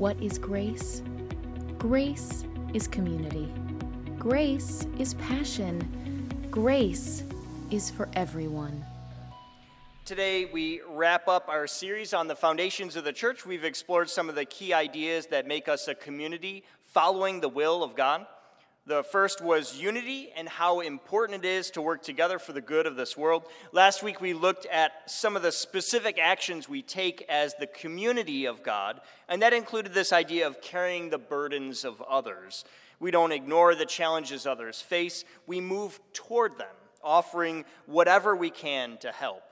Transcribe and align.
What 0.00 0.16
is 0.22 0.38
grace? 0.38 1.02
Grace 1.76 2.46
is 2.72 2.88
community. 2.88 3.52
Grace 4.18 4.86
is 4.98 5.12
passion. 5.12 6.48
Grace 6.50 7.22
is 7.70 7.90
for 7.90 8.08
everyone. 8.14 8.82
Today, 10.06 10.46
we 10.46 10.80
wrap 10.88 11.28
up 11.28 11.50
our 11.50 11.66
series 11.66 12.14
on 12.14 12.28
the 12.28 12.34
foundations 12.34 12.96
of 12.96 13.04
the 13.04 13.12
church. 13.12 13.44
We've 13.44 13.62
explored 13.62 14.08
some 14.08 14.30
of 14.30 14.36
the 14.36 14.46
key 14.46 14.72
ideas 14.72 15.26
that 15.26 15.46
make 15.46 15.68
us 15.68 15.86
a 15.86 15.94
community 15.94 16.64
following 16.82 17.42
the 17.42 17.50
will 17.50 17.82
of 17.82 17.94
God. 17.94 18.24
The 18.90 19.04
first 19.04 19.40
was 19.40 19.80
unity 19.80 20.32
and 20.34 20.48
how 20.48 20.80
important 20.80 21.44
it 21.44 21.48
is 21.48 21.70
to 21.70 21.80
work 21.80 22.02
together 22.02 22.40
for 22.40 22.52
the 22.52 22.60
good 22.60 22.88
of 22.88 22.96
this 22.96 23.16
world. 23.16 23.44
Last 23.70 24.02
week, 24.02 24.20
we 24.20 24.34
looked 24.34 24.66
at 24.66 25.08
some 25.08 25.36
of 25.36 25.42
the 25.42 25.52
specific 25.52 26.18
actions 26.18 26.68
we 26.68 26.82
take 26.82 27.24
as 27.28 27.54
the 27.54 27.68
community 27.68 28.46
of 28.46 28.64
God, 28.64 29.00
and 29.28 29.42
that 29.42 29.52
included 29.52 29.94
this 29.94 30.12
idea 30.12 30.44
of 30.44 30.60
carrying 30.60 31.08
the 31.08 31.18
burdens 31.18 31.84
of 31.84 32.02
others. 32.02 32.64
We 32.98 33.12
don't 33.12 33.30
ignore 33.30 33.76
the 33.76 33.86
challenges 33.86 34.44
others 34.44 34.82
face, 34.82 35.24
we 35.46 35.60
move 35.60 36.00
toward 36.12 36.58
them, 36.58 36.74
offering 37.00 37.66
whatever 37.86 38.34
we 38.34 38.50
can 38.50 38.96
to 39.02 39.12
help. 39.12 39.44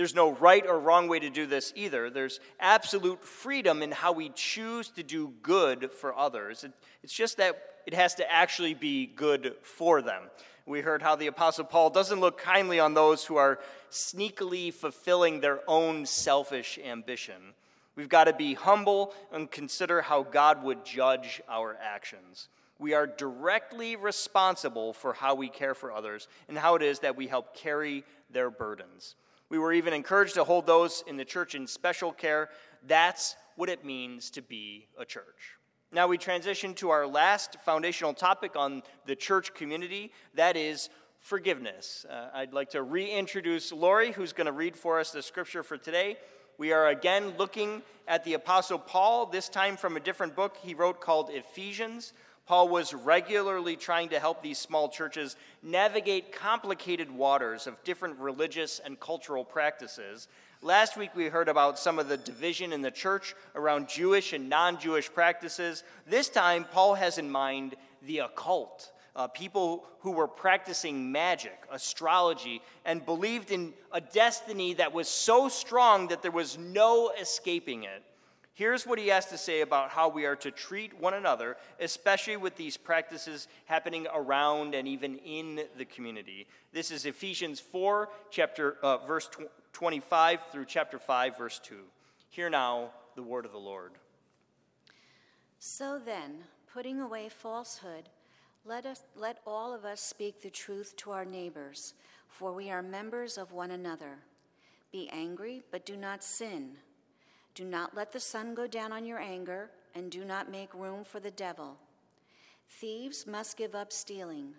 There's 0.00 0.14
no 0.14 0.32
right 0.32 0.66
or 0.66 0.80
wrong 0.80 1.08
way 1.08 1.18
to 1.18 1.28
do 1.28 1.44
this 1.44 1.74
either. 1.76 2.08
There's 2.08 2.40
absolute 2.58 3.22
freedom 3.22 3.82
in 3.82 3.90
how 3.90 4.12
we 4.12 4.30
choose 4.30 4.88
to 4.92 5.02
do 5.02 5.34
good 5.42 5.92
for 5.92 6.16
others. 6.16 6.64
It's 7.02 7.12
just 7.12 7.36
that 7.36 7.62
it 7.86 7.92
has 7.92 8.14
to 8.14 8.32
actually 8.32 8.72
be 8.72 9.04
good 9.04 9.56
for 9.60 10.00
them. 10.00 10.22
We 10.64 10.80
heard 10.80 11.02
how 11.02 11.16
the 11.16 11.26
Apostle 11.26 11.66
Paul 11.66 11.90
doesn't 11.90 12.18
look 12.18 12.38
kindly 12.38 12.80
on 12.80 12.94
those 12.94 13.26
who 13.26 13.36
are 13.36 13.60
sneakily 13.90 14.72
fulfilling 14.72 15.40
their 15.40 15.60
own 15.68 16.06
selfish 16.06 16.78
ambition. 16.82 17.52
We've 17.94 18.08
got 18.08 18.24
to 18.24 18.32
be 18.32 18.54
humble 18.54 19.12
and 19.30 19.50
consider 19.50 20.00
how 20.00 20.22
God 20.22 20.62
would 20.62 20.82
judge 20.82 21.42
our 21.46 21.76
actions. 21.78 22.48
We 22.78 22.94
are 22.94 23.06
directly 23.06 23.96
responsible 23.96 24.94
for 24.94 25.12
how 25.12 25.34
we 25.34 25.50
care 25.50 25.74
for 25.74 25.92
others 25.92 26.26
and 26.48 26.56
how 26.56 26.76
it 26.76 26.82
is 26.82 27.00
that 27.00 27.18
we 27.18 27.26
help 27.26 27.54
carry 27.54 28.02
their 28.30 28.48
burdens. 28.48 29.14
We 29.50 29.58
were 29.58 29.72
even 29.72 29.92
encouraged 29.92 30.34
to 30.34 30.44
hold 30.44 30.66
those 30.66 31.02
in 31.06 31.16
the 31.16 31.24
church 31.24 31.54
in 31.54 31.66
special 31.66 32.12
care. 32.12 32.48
That's 32.86 33.36
what 33.56 33.68
it 33.68 33.84
means 33.84 34.30
to 34.30 34.42
be 34.42 34.86
a 34.98 35.04
church. 35.04 35.58
Now 35.92 36.06
we 36.06 36.18
transition 36.18 36.72
to 36.74 36.90
our 36.90 37.04
last 37.04 37.56
foundational 37.64 38.14
topic 38.14 38.52
on 38.54 38.84
the 39.06 39.16
church 39.16 39.52
community 39.52 40.12
that 40.34 40.56
is 40.56 40.88
forgiveness. 41.18 42.06
Uh, 42.08 42.28
I'd 42.32 42.52
like 42.52 42.70
to 42.70 42.82
reintroduce 42.82 43.72
Lori, 43.72 44.12
who's 44.12 44.32
going 44.32 44.46
to 44.46 44.52
read 44.52 44.76
for 44.76 45.00
us 45.00 45.10
the 45.10 45.20
scripture 45.20 45.64
for 45.64 45.76
today. 45.76 46.16
We 46.56 46.72
are 46.72 46.88
again 46.88 47.34
looking 47.36 47.82
at 48.06 48.22
the 48.22 48.34
Apostle 48.34 48.78
Paul, 48.78 49.26
this 49.26 49.48
time 49.48 49.76
from 49.76 49.96
a 49.96 50.00
different 50.00 50.36
book 50.36 50.58
he 50.62 50.74
wrote 50.74 51.00
called 51.00 51.30
Ephesians. 51.30 52.12
Paul 52.50 52.68
was 52.68 52.92
regularly 52.92 53.76
trying 53.76 54.08
to 54.08 54.18
help 54.18 54.42
these 54.42 54.58
small 54.58 54.88
churches 54.88 55.36
navigate 55.62 56.32
complicated 56.32 57.08
waters 57.08 57.68
of 57.68 57.80
different 57.84 58.18
religious 58.18 58.80
and 58.84 58.98
cultural 58.98 59.44
practices 59.44 60.26
Last 60.62 60.98
week 60.98 61.12
we 61.16 61.28
heard 61.28 61.48
about 61.48 61.78
some 61.78 61.98
of 61.98 62.08
the 62.08 62.18
division 62.18 62.74
in 62.74 62.82
the 62.82 62.90
church 62.90 63.34
around 63.54 63.88
Jewish 63.88 64.34
and 64.34 64.50
non 64.50 64.78
Jewish 64.78 65.10
practices. 65.10 65.84
This 66.06 66.28
time, 66.28 66.66
Paul 66.70 66.96
has 66.96 67.16
in 67.16 67.30
mind 67.30 67.76
the 68.02 68.18
occult. 68.18 68.92
Uh, 69.16 69.26
people 69.26 69.86
who 70.00 70.10
were 70.10 70.28
practicing 70.28 71.10
magic, 71.10 71.58
astrology, 71.72 72.60
and 72.84 73.06
believed 73.06 73.50
in 73.50 73.72
a 73.90 74.02
destiny 74.02 74.74
that 74.74 74.92
was 74.92 75.08
so 75.08 75.48
strong 75.48 76.08
that 76.08 76.20
there 76.20 76.30
was 76.30 76.58
no 76.58 77.10
escaping 77.18 77.84
it. 77.84 78.02
Here's 78.54 78.86
what 78.86 78.98
he 78.98 79.08
has 79.08 79.26
to 79.26 79.38
say 79.38 79.60
about 79.60 79.90
how 79.90 80.08
we 80.08 80.26
are 80.26 80.36
to 80.36 80.50
treat 80.50 80.98
one 80.98 81.14
another, 81.14 81.56
especially 81.78 82.36
with 82.36 82.56
these 82.56 82.76
practices 82.76 83.48
happening 83.66 84.06
around 84.12 84.74
and 84.74 84.86
even 84.88 85.18
in 85.18 85.62
the 85.78 85.84
community. 85.84 86.46
This 86.72 86.90
is 86.90 87.06
Ephesians 87.06 87.60
4, 87.60 88.08
chapter, 88.30 88.76
uh, 88.82 88.98
verse 88.98 89.30
25 89.72 90.40
through 90.52 90.64
chapter 90.66 90.98
5, 90.98 91.38
verse 91.38 91.60
2. 91.62 91.76
Hear 92.28 92.50
now 92.50 92.90
the 93.14 93.22
word 93.22 93.46
of 93.46 93.52
the 93.52 93.58
Lord. 93.58 93.92
So 95.58 95.98
then, 95.98 96.44
putting 96.72 97.00
away 97.00 97.28
falsehood, 97.28 98.08
let, 98.64 98.84
us, 98.84 99.02
let 99.16 99.38
all 99.46 99.72
of 99.72 99.84
us 99.84 100.00
speak 100.00 100.42
the 100.42 100.50
truth 100.50 100.94
to 100.98 101.12
our 101.12 101.24
neighbors, 101.24 101.94
for 102.28 102.52
we 102.52 102.70
are 102.70 102.82
members 102.82 103.38
of 103.38 103.52
one 103.52 103.70
another. 103.70 104.18
Be 104.92 105.08
angry, 105.10 105.62
but 105.70 105.86
do 105.86 105.96
not 105.96 106.22
sin. 106.22 106.72
Do 107.54 107.64
not 107.64 107.94
let 107.94 108.12
the 108.12 108.20
sun 108.20 108.54
go 108.54 108.66
down 108.66 108.92
on 108.92 109.04
your 109.04 109.18
anger, 109.18 109.70
and 109.94 110.10
do 110.10 110.24
not 110.24 110.50
make 110.50 110.72
room 110.74 111.04
for 111.04 111.20
the 111.20 111.30
devil. 111.30 111.76
Thieves 112.68 113.26
must 113.26 113.56
give 113.56 113.74
up 113.74 113.92
stealing. 113.92 114.54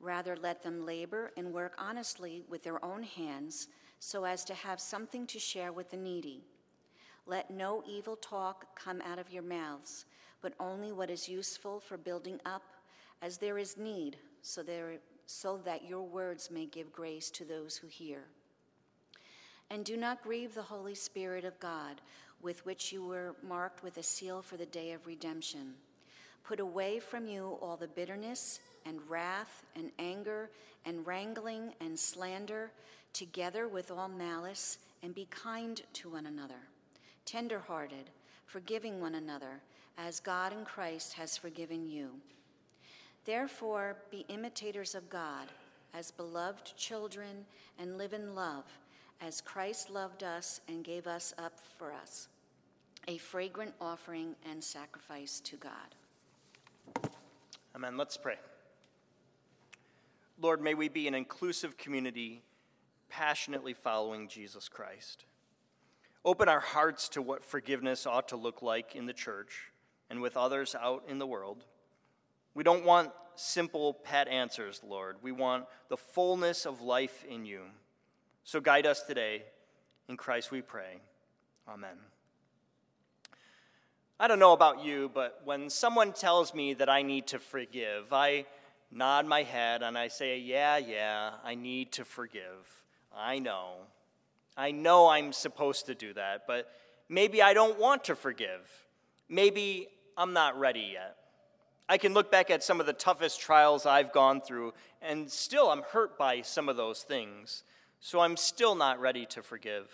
Rather, 0.00 0.36
let 0.36 0.62
them 0.62 0.84
labor 0.84 1.32
and 1.36 1.52
work 1.52 1.74
honestly 1.78 2.42
with 2.48 2.62
their 2.62 2.84
own 2.84 3.02
hands, 3.02 3.68
so 4.00 4.24
as 4.24 4.44
to 4.44 4.54
have 4.54 4.80
something 4.80 5.26
to 5.28 5.38
share 5.38 5.72
with 5.72 5.90
the 5.90 5.96
needy. 5.96 6.44
Let 7.26 7.50
no 7.50 7.82
evil 7.86 8.16
talk 8.16 8.76
come 8.76 9.00
out 9.00 9.18
of 9.18 9.32
your 9.32 9.42
mouths, 9.42 10.04
but 10.42 10.52
only 10.60 10.92
what 10.92 11.08
is 11.08 11.28
useful 11.28 11.80
for 11.80 11.96
building 11.96 12.38
up, 12.44 12.64
as 13.22 13.38
there 13.38 13.56
is 13.56 13.78
need, 13.78 14.18
so, 14.42 14.62
there, 14.62 14.98
so 15.26 15.56
that 15.64 15.88
your 15.88 16.02
words 16.02 16.50
may 16.50 16.66
give 16.66 16.92
grace 16.92 17.30
to 17.30 17.44
those 17.44 17.76
who 17.76 17.86
hear. 17.86 18.24
And 19.70 19.84
do 19.84 19.96
not 19.96 20.22
grieve 20.22 20.54
the 20.54 20.62
Holy 20.62 20.94
Spirit 20.94 21.44
of 21.44 21.58
God 21.60 22.00
with 22.42 22.64
which 22.66 22.92
you 22.92 23.04
were 23.04 23.34
marked 23.42 23.82
with 23.82 23.96
a 23.96 24.02
seal 24.02 24.42
for 24.42 24.56
the 24.56 24.66
day 24.66 24.92
of 24.92 25.06
redemption. 25.06 25.74
Put 26.44 26.60
away 26.60 27.00
from 27.00 27.26
you 27.26 27.58
all 27.62 27.76
the 27.76 27.88
bitterness 27.88 28.60
and 28.84 29.00
wrath 29.08 29.62
and 29.74 29.90
anger 29.98 30.50
and 30.84 31.06
wrangling 31.06 31.72
and 31.80 31.98
slander, 31.98 32.70
together 33.14 33.66
with 33.66 33.90
all 33.90 34.08
malice, 34.08 34.78
and 35.02 35.14
be 35.14 35.26
kind 35.30 35.80
to 35.94 36.10
one 36.10 36.26
another, 36.26 36.68
tenderhearted, 37.24 38.10
forgiving 38.44 39.00
one 39.00 39.14
another, 39.14 39.62
as 39.96 40.20
God 40.20 40.52
in 40.52 40.64
Christ 40.64 41.14
has 41.14 41.38
forgiven 41.38 41.86
you. 41.86 42.10
Therefore, 43.24 43.96
be 44.10 44.26
imitators 44.28 44.94
of 44.94 45.08
God 45.08 45.48
as 45.94 46.10
beloved 46.10 46.76
children 46.76 47.46
and 47.78 47.96
live 47.96 48.12
in 48.12 48.34
love 48.34 48.64
as 49.20 49.40
Christ 49.40 49.90
loved 49.90 50.22
us 50.22 50.60
and 50.68 50.84
gave 50.84 51.06
us 51.06 51.34
up 51.38 51.58
for 51.78 51.92
us 51.92 52.28
a 53.06 53.18
fragrant 53.18 53.74
offering 53.80 54.34
and 54.50 54.62
sacrifice 54.62 55.40
to 55.40 55.56
God. 55.56 57.10
Amen. 57.76 57.96
Let's 57.96 58.16
pray. 58.16 58.36
Lord, 60.40 60.62
may 60.62 60.74
we 60.74 60.88
be 60.88 61.06
an 61.06 61.14
inclusive 61.14 61.76
community 61.76 62.42
passionately 63.08 63.74
following 63.74 64.28
Jesus 64.28 64.68
Christ. 64.68 65.24
Open 66.24 66.48
our 66.48 66.60
hearts 66.60 67.08
to 67.10 67.22
what 67.22 67.44
forgiveness 67.44 68.06
ought 68.06 68.28
to 68.28 68.36
look 68.36 68.62
like 68.62 68.96
in 68.96 69.06
the 69.06 69.12
church 69.12 69.70
and 70.08 70.22
with 70.22 70.36
others 70.36 70.74
out 70.74 71.04
in 71.08 71.18
the 71.18 71.26
world. 71.26 71.64
We 72.54 72.64
don't 72.64 72.84
want 72.84 73.10
simple, 73.36 73.94
pat 73.94 74.28
answers, 74.28 74.80
Lord. 74.86 75.16
We 75.22 75.32
want 75.32 75.66
the 75.88 75.96
fullness 75.96 76.66
of 76.66 76.80
life 76.80 77.24
in 77.28 77.44
you. 77.44 77.62
So 78.44 78.60
guide 78.60 78.86
us 78.86 79.02
today. 79.02 79.42
In 80.08 80.18
Christ 80.18 80.50
we 80.50 80.60
pray. 80.60 81.00
Amen. 81.66 81.96
I 84.20 84.28
don't 84.28 84.38
know 84.38 84.52
about 84.52 84.84
you, 84.84 85.10
but 85.12 85.40
when 85.44 85.70
someone 85.70 86.12
tells 86.12 86.54
me 86.54 86.74
that 86.74 86.90
I 86.90 87.00
need 87.00 87.26
to 87.28 87.38
forgive, 87.38 88.12
I 88.12 88.44
nod 88.92 89.26
my 89.26 89.42
head 89.42 89.82
and 89.82 89.96
I 89.96 90.08
say, 90.08 90.38
Yeah, 90.38 90.76
yeah, 90.76 91.30
I 91.42 91.54
need 91.54 91.92
to 91.92 92.04
forgive. 92.04 92.82
I 93.16 93.38
know. 93.38 93.76
I 94.58 94.72
know 94.72 95.08
I'm 95.08 95.32
supposed 95.32 95.86
to 95.86 95.94
do 95.94 96.12
that, 96.12 96.46
but 96.46 96.70
maybe 97.08 97.40
I 97.40 97.54
don't 97.54 97.78
want 97.78 98.04
to 98.04 98.14
forgive. 98.14 98.70
Maybe 99.28 99.88
I'm 100.18 100.34
not 100.34 100.60
ready 100.60 100.90
yet. 100.92 101.16
I 101.88 101.96
can 101.96 102.12
look 102.12 102.30
back 102.30 102.50
at 102.50 102.62
some 102.62 102.78
of 102.78 102.86
the 102.86 102.92
toughest 102.92 103.40
trials 103.40 103.86
I've 103.86 104.12
gone 104.12 104.42
through, 104.42 104.74
and 105.02 105.30
still 105.30 105.70
I'm 105.70 105.82
hurt 105.82 106.18
by 106.18 106.42
some 106.42 106.68
of 106.68 106.76
those 106.76 107.02
things. 107.02 107.64
So 108.06 108.20
I'm 108.20 108.36
still 108.36 108.74
not 108.74 109.00
ready 109.00 109.24
to 109.30 109.42
forgive. 109.42 109.90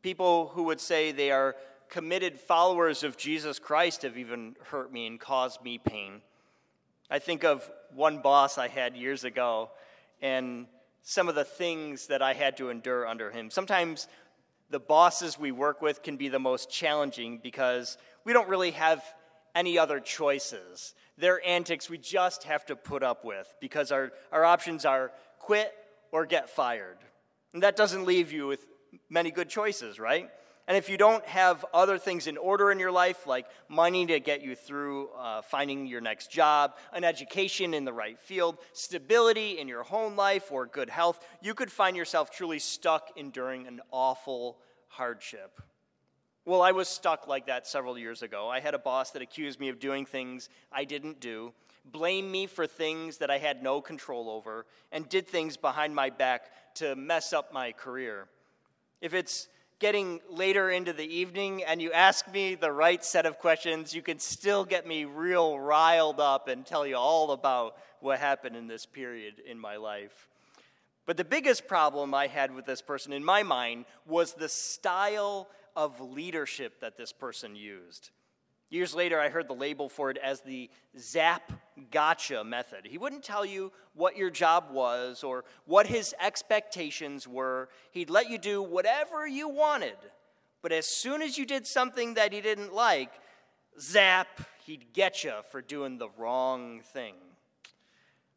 People 0.00 0.52
who 0.54 0.62
would 0.62 0.78
say 0.78 1.10
they 1.10 1.32
are 1.32 1.56
committed 1.88 2.38
followers 2.38 3.02
of 3.02 3.16
Jesus 3.16 3.58
Christ 3.58 4.02
have 4.02 4.16
even 4.16 4.54
hurt 4.66 4.92
me 4.92 5.08
and 5.08 5.18
caused 5.18 5.60
me 5.60 5.76
pain. 5.76 6.20
I 7.10 7.18
think 7.18 7.42
of 7.42 7.68
one 7.92 8.18
boss 8.18 8.58
I 8.58 8.68
had 8.68 8.94
years 8.94 9.24
ago 9.24 9.70
and 10.22 10.68
some 11.02 11.28
of 11.28 11.34
the 11.34 11.42
things 11.42 12.06
that 12.06 12.22
I 12.22 12.32
had 12.32 12.56
to 12.58 12.70
endure 12.70 13.08
under 13.08 13.32
him. 13.32 13.50
Sometimes 13.50 14.06
the 14.70 14.78
bosses 14.78 15.36
we 15.36 15.50
work 15.50 15.82
with 15.82 16.04
can 16.04 16.16
be 16.16 16.28
the 16.28 16.38
most 16.38 16.70
challenging 16.70 17.40
because 17.42 17.98
we 18.22 18.34
don't 18.34 18.48
really 18.48 18.70
have 18.70 19.02
any 19.52 19.80
other 19.80 19.98
choices. 19.98 20.94
Their 21.18 21.44
antics 21.44 21.90
we 21.90 21.98
just 21.98 22.44
have 22.44 22.64
to 22.66 22.76
put 22.76 23.02
up 23.02 23.24
with 23.24 23.52
because 23.60 23.90
our, 23.90 24.12
our 24.30 24.44
options 24.44 24.84
are 24.84 25.10
quit 25.40 25.74
or 26.12 26.24
get 26.24 26.48
fired. 26.48 26.98
And 27.56 27.62
that 27.62 27.74
doesn't 27.74 28.04
leave 28.04 28.32
you 28.32 28.46
with 28.46 28.66
many 29.08 29.30
good 29.30 29.48
choices, 29.48 29.98
right? 29.98 30.28
And 30.68 30.76
if 30.76 30.90
you 30.90 30.98
don't 30.98 31.24
have 31.24 31.64
other 31.72 31.96
things 31.96 32.26
in 32.26 32.36
order 32.36 32.70
in 32.70 32.78
your 32.78 32.92
life, 32.92 33.26
like 33.26 33.46
money 33.66 34.04
to 34.04 34.20
get 34.20 34.42
you 34.42 34.54
through 34.54 35.08
uh, 35.16 35.40
finding 35.40 35.86
your 35.86 36.02
next 36.02 36.30
job, 36.30 36.74
an 36.92 37.02
education 37.02 37.72
in 37.72 37.86
the 37.86 37.94
right 37.94 38.20
field, 38.20 38.58
stability 38.74 39.58
in 39.58 39.68
your 39.68 39.84
home 39.84 40.16
life, 40.16 40.52
or 40.52 40.66
good 40.66 40.90
health, 40.90 41.18
you 41.40 41.54
could 41.54 41.72
find 41.72 41.96
yourself 41.96 42.30
truly 42.30 42.58
stuck 42.58 43.08
enduring 43.16 43.66
an 43.66 43.80
awful 43.90 44.58
hardship. 44.88 45.58
Well, 46.44 46.60
I 46.60 46.72
was 46.72 46.88
stuck 46.88 47.26
like 47.26 47.46
that 47.46 47.66
several 47.66 47.96
years 47.96 48.20
ago. 48.20 48.50
I 48.50 48.60
had 48.60 48.74
a 48.74 48.78
boss 48.78 49.12
that 49.12 49.22
accused 49.22 49.58
me 49.60 49.70
of 49.70 49.78
doing 49.78 50.04
things 50.04 50.50
I 50.70 50.84
didn't 50.84 51.20
do, 51.20 51.54
blamed 51.92 52.30
me 52.30 52.46
for 52.46 52.66
things 52.66 53.18
that 53.18 53.30
I 53.30 53.38
had 53.38 53.62
no 53.62 53.80
control 53.80 54.28
over, 54.28 54.66
and 54.92 55.08
did 55.08 55.26
things 55.26 55.56
behind 55.56 55.94
my 55.94 56.10
back 56.10 56.50
to 56.74 56.96
mess 56.96 57.32
up 57.32 57.52
my 57.52 57.72
career. 57.72 58.28
If 59.00 59.14
it's 59.14 59.48
getting 59.78 60.20
later 60.30 60.70
into 60.70 60.92
the 60.92 61.04
evening 61.04 61.62
and 61.62 61.82
you 61.82 61.92
ask 61.92 62.30
me 62.32 62.54
the 62.54 62.72
right 62.72 63.04
set 63.04 63.26
of 63.26 63.38
questions, 63.38 63.94
you 63.94 64.02
can 64.02 64.18
still 64.18 64.64
get 64.64 64.86
me 64.86 65.04
real 65.04 65.58
riled 65.58 66.18
up 66.18 66.48
and 66.48 66.64
tell 66.64 66.86
you 66.86 66.96
all 66.96 67.32
about 67.32 67.76
what 68.00 68.18
happened 68.18 68.56
in 68.56 68.66
this 68.66 68.86
period 68.86 69.34
in 69.46 69.58
my 69.58 69.76
life. 69.76 70.28
But 71.04 71.16
the 71.16 71.24
biggest 71.24 71.68
problem 71.68 72.14
I 72.14 72.26
had 72.26 72.54
with 72.54 72.66
this 72.66 72.82
person 72.82 73.12
in 73.12 73.24
my 73.24 73.42
mind 73.42 73.84
was 74.06 74.32
the 74.32 74.48
style 74.48 75.48
of 75.76 76.00
leadership 76.00 76.80
that 76.80 76.96
this 76.96 77.12
person 77.12 77.54
used. 77.54 78.10
Years 78.68 78.94
later, 78.94 79.20
I 79.20 79.28
heard 79.28 79.48
the 79.48 79.54
label 79.54 79.88
for 79.88 80.10
it 80.10 80.16
as 80.16 80.40
the 80.40 80.68
zap 80.98 81.52
gotcha 81.92 82.42
method. 82.42 82.80
He 82.84 82.98
wouldn't 82.98 83.22
tell 83.22 83.44
you 83.44 83.72
what 83.94 84.16
your 84.16 84.30
job 84.30 84.70
was 84.72 85.22
or 85.22 85.44
what 85.66 85.86
his 85.86 86.14
expectations 86.20 87.28
were. 87.28 87.68
He'd 87.92 88.10
let 88.10 88.28
you 88.28 88.38
do 88.38 88.62
whatever 88.62 89.26
you 89.26 89.48
wanted. 89.48 89.96
But 90.62 90.72
as 90.72 90.86
soon 90.86 91.22
as 91.22 91.38
you 91.38 91.46
did 91.46 91.64
something 91.64 92.14
that 92.14 92.32
he 92.32 92.40
didn't 92.40 92.74
like, 92.74 93.12
zap, 93.80 94.40
he'd 94.64 94.92
get 94.92 95.22
you 95.22 95.34
for 95.52 95.62
doing 95.62 95.98
the 95.98 96.08
wrong 96.18 96.80
thing. 96.80 97.14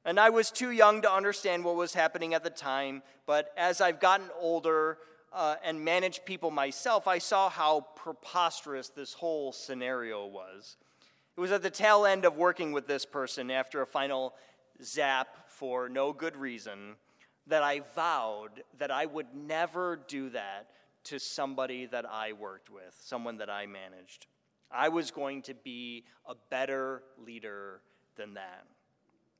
And 0.05 0.19
I 0.19 0.29
was 0.29 0.51
too 0.51 0.69
young 0.69 1.01
to 1.01 1.11
understand 1.11 1.63
what 1.63 1.75
was 1.75 1.95
happening 1.95 2.35
at 2.35 2.43
the 2.43 2.49
time, 2.49 3.01
but 3.25 3.51
as 3.57 3.81
I've 3.81 3.99
gotten 3.99 4.27
older, 4.39 4.99
uh, 5.31 5.55
and 5.63 5.83
manage 5.83 6.25
people 6.25 6.51
myself, 6.51 7.07
I 7.07 7.19
saw 7.19 7.49
how 7.49 7.87
preposterous 7.95 8.89
this 8.89 9.13
whole 9.13 9.51
scenario 9.51 10.25
was. 10.25 10.77
It 11.37 11.41
was 11.41 11.51
at 11.51 11.61
the 11.61 11.69
tail 11.69 12.05
end 12.05 12.25
of 12.25 12.37
working 12.37 12.71
with 12.71 12.87
this 12.87 13.05
person 13.05 13.49
after 13.51 13.81
a 13.81 13.85
final 13.85 14.33
zap 14.83 15.27
for 15.47 15.89
no 15.89 16.13
good 16.13 16.35
reason 16.35 16.95
that 17.47 17.63
I 17.63 17.81
vowed 17.95 18.63
that 18.77 18.91
I 18.91 19.05
would 19.05 19.27
never 19.33 19.99
do 20.07 20.29
that 20.31 20.67
to 21.05 21.19
somebody 21.19 21.85
that 21.87 22.05
I 22.05 22.33
worked 22.33 22.69
with, 22.69 22.95
someone 22.99 23.37
that 23.37 23.49
I 23.49 23.65
managed. 23.65 24.27
I 24.71 24.89
was 24.89 25.11
going 25.11 25.41
to 25.43 25.53
be 25.53 26.05
a 26.27 26.35
better 26.49 27.03
leader 27.17 27.81
than 28.15 28.35
that. 28.35 28.65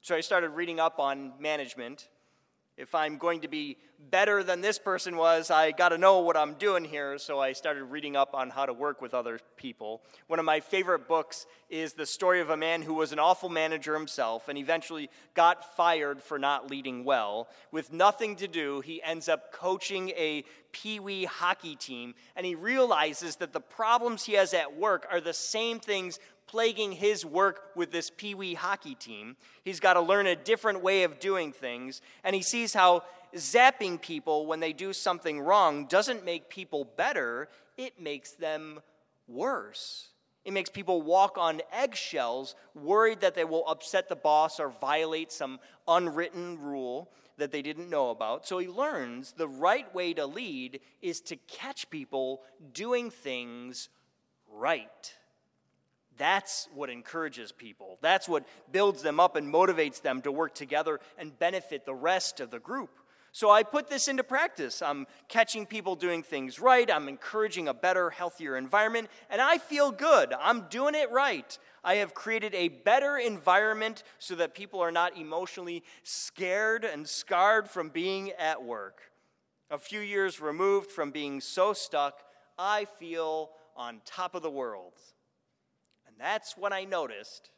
So 0.02 0.16
I 0.16 0.22
started 0.22 0.50
reading 0.50 0.80
up 0.80 1.00
on 1.00 1.34
management 1.40 2.08
if 2.80 2.96
I'm 2.96 3.18
going 3.18 3.42
to 3.42 3.50
be 3.50 3.76
better 4.10 4.42
than 4.42 4.62
this 4.62 4.80
person 4.80 5.18
was, 5.18 5.52
I 5.52 5.72
got 5.72 5.90
to 5.90 5.98
know 5.98 6.20
what 6.20 6.38
I'm 6.38 6.54
doing 6.54 6.86
here. 6.86 7.18
So 7.18 7.38
I 7.38 7.52
started 7.52 7.84
reading 7.84 8.16
up 8.16 8.34
on 8.34 8.50
how 8.50 8.66
to 8.66 8.72
work 8.72 9.02
with 9.02 9.14
other 9.14 9.42
people. 9.58 10.02
One 10.28 10.40
of 10.40 10.46
my 10.46 10.62
favorite 10.62 11.06
books 11.06 11.46
is 11.70 11.92
the 11.92 12.06
story 12.06 12.40
of 12.40 12.50
a 12.50 12.56
man 12.56 12.82
who 12.82 12.94
was 12.94 13.12
an 13.12 13.20
awful 13.20 13.50
manager 13.50 13.94
himself 13.94 14.48
and 14.48 14.58
eventually 14.58 15.10
got 15.34 15.76
fired 15.76 16.24
for 16.24 16.40
not 16.40 16.72
leading 16.72 17.04
well. 17.04 17.50
With 17.74 17.92
nothing 17.92 18.38
to 18.38 18.48
do, 18.48 18.80
he 18.80 19.04
ends 19.04 19.28
up 19.28 19.52
coaching 19.52 20.12
a 20.12 20.46
pee 20.72 21.00
wee 21.00 21.26
hockey 21.26 21.76
team 21.76 22.14
and 22.36 22.46
he 22.46 22.56
realizes 22.56 23.38
that 23.38 23.54
the 23.54 23.60
problems 23.60 24.26
he 24.26 24.34
has 24.34 24.54
at 24.54 24.78
work 24.78 25.08
are 25.12 25.22
the 25.22 25.34
same 25.34 25.80
things 25.80 26.20
plaguing 26.50 26.92
his 26.92 27.24
work 27.24 27.70
with 27.76 27.92
this 27.92 28.10
Pee 28.10 28.34
Wee 28.34 28.56
hockey 28.56 28.96
team. 28.96 29.36
He's 29.64 29.80
got 29.80 29.94
to 29.94 30.02
learn 30.02 30.26
a 30.26 30.36
different 30.36 30.82
way 30.82 31.04
of 31.04 31.20
doing 31.20 31.52
things, 31.52 32.02
and 32.24 32.36
he 32.36 32.42
sees 32.42 32.74
how 32.74 33.04
zapping 33.36 34.02
people 34.02 34.48
when 34.48 34.60
they 34.60 34.74
do 34.74 34.92
something 34.92 35.40
wrong 35.40 35.86
doesn't 35.86 36.26
make 36.26 36.50
people 36.50 36.86
better, 36.98 37.50
it 37.78 38.02
makes 38.02 38.32
them 38.32 38.80
worse. 39.28 40.08
It 40.44 40.54
makes 40.54 40.72
people 40.72 41.04
walk 41.04 41.38
on 41.38 41.62
eggshells, 41.72 42.56
worried 42.74 43.22
that 43.22 43.36
they 43.36 43.44
will 43.44 43.68
upset 43.68 44.10
the 44.10 44.16
boss 44.16 44.60
or 44.60 44.70
violate 44.70 45.32
some 45.32 45.60
unwritten 45.88 46.60
rule 46.60 47.12
that 47.40 47.52
they 47.52 47.62
didn't 47.62 47.90
know 47.90 48.10
about. 48.10 48.46
So 48.48 48.58
he 48.60 48.68
learns 48.68 49.34
the 49.34 49.48
right 49.48 49.94
way 49.94 50.14
to 50.14 50.26
lead 50.26 50.80
is 51.02 51.22
to 51.22 51.36
catch 51.36 51.90
people 51.90 52.42
doing 52.74 53.10
things 53.10 53.90
right. 54.52 55.16
That's 56.18 56.68
what 56.74 56.90
encourages 56.90 57.52
people. 57.52 57.98
That's 58.02 58.28
what 58.28 58.46
builds 58.72 59.02
them 59.02 59.20
up 59.20 59.36
and 59.36 59.52
motivates 59.52 60.02
them 60.02 60.22
to 60.24 60.32
work 60.32 60.54
together 60.54 61.00
and 61.18 61.38
benefit 61.40 61.86
the 61.86 61.96
rest 61.96 62.40
of 62.40 62.52
the 62.52 62.60
group. 62.60 62.92
So 63.32 63.50
I 63.52 63.64
put 63.64 63.90
this 63.90 64.08
into 64.08 64.24
practice. 64.24 64.82
I'm 64.82 65.06
catching 65.28 65.66
people 65.66 65.96
doing 65.96 66.24
things 66.24 66.60
right. 66.60 66.90
I'm 66.90 67.08
encouraging 67.08 67.68
a 67.68 67.74
better, 67.74 68.10
healthier 68.10 68.58
environment, 68.58 69.10
and 69.30 69.42
I 69.42 69.58
feel 69.58 69.92
good. 69.92 70.34
I'm 70.34 70.68
doing 70.70 70.96
it 70.96 71.12
right. 71.12 71.58
I 71.84 71.96
have 71.96 72.14
created 72.14 72.54
a 72.56 72.70
better 72.70 73.18
environment 73.18 74.04
so 74.18 74.36
that 74.36 74.54
people 74.54 74.82
are 74.82 74.92
not 74.92 75.18
emotionally 75.18 75.84
scared 76.04 76.84
and 76.84 77.08
scarred 77.08 77.70
from 77.70 77.90
being 77.90 78.32
at 78.32 78.64
work. 78.64 79.02
A 79.72 79.78
few 79.78 80.00
years 80.00 80.42
removed 80.42 80.92
from 80.92 81.12
being 81.12 81.40
so 81.40 81.74
stuck, 81.74 82.24
I 82.58 82.86
feel 82.86 83.52
on 83.76 84.02
top 84.04 84.36
of 84.36 84.42
the 84.42 84.50
world 84.50 84.94
And 86.06 86.16
that's 86.20 86.58
when 86.58 86.74
I 86.74 86.84
noticed 86.84 87.52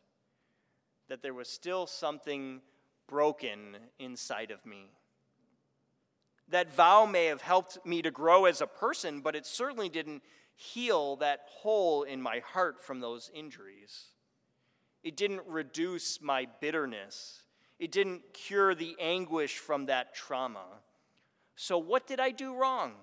that 1.10 1.24
there 1.24 1.34
was 1.34 1.50
still 1.50 1.88
something 1.88 2.62
broken 3.08 3.78
inside 3.98 4.52
of 4.52 4.66
me. 4.66 4.92
That 6.52 6.74
vow 6.74 7.06
may 7.06 7.26
have 7.26 7.42
helped 7.42 7.86
me 7.86 8.02
to 8.02 8.12
grow 8.12 8.46
as 8.46 8.62
a 8.62 8.68
person, 8.68 9.22
but 9.22 9.36
it 9.36 9.46
certainly 9.46 9.90
didn't 9.90 10.24
heal 10.56 11.16
that 11.18 11.42
hole 11.48 12.04
in 12.04 12.22
my 12.22 12.40
heart 12.40 12.80
from 12.80 13.00
those 13.00 13.32
injuries. 13.34 14.08
It 15.04 15.18
didn't 15.18 15.42
reduce 15.48 16.22
my 16.22 16.48
bitterness. 16.60 17.44
It 17.80 17.92
didn't 17.92 18.34
cure 18.34 18.76
the 18.76 18.96
anguish 19.00 19.58
from 19.58 19.88
that 19.88 20.14
trauma. 20.14 20.66
So, 21.56 21.78
what 21.78 22.06
did 22.06 22.20
I 22.20 22.32
do 22.32 22.56
wrong? 22.56 22.94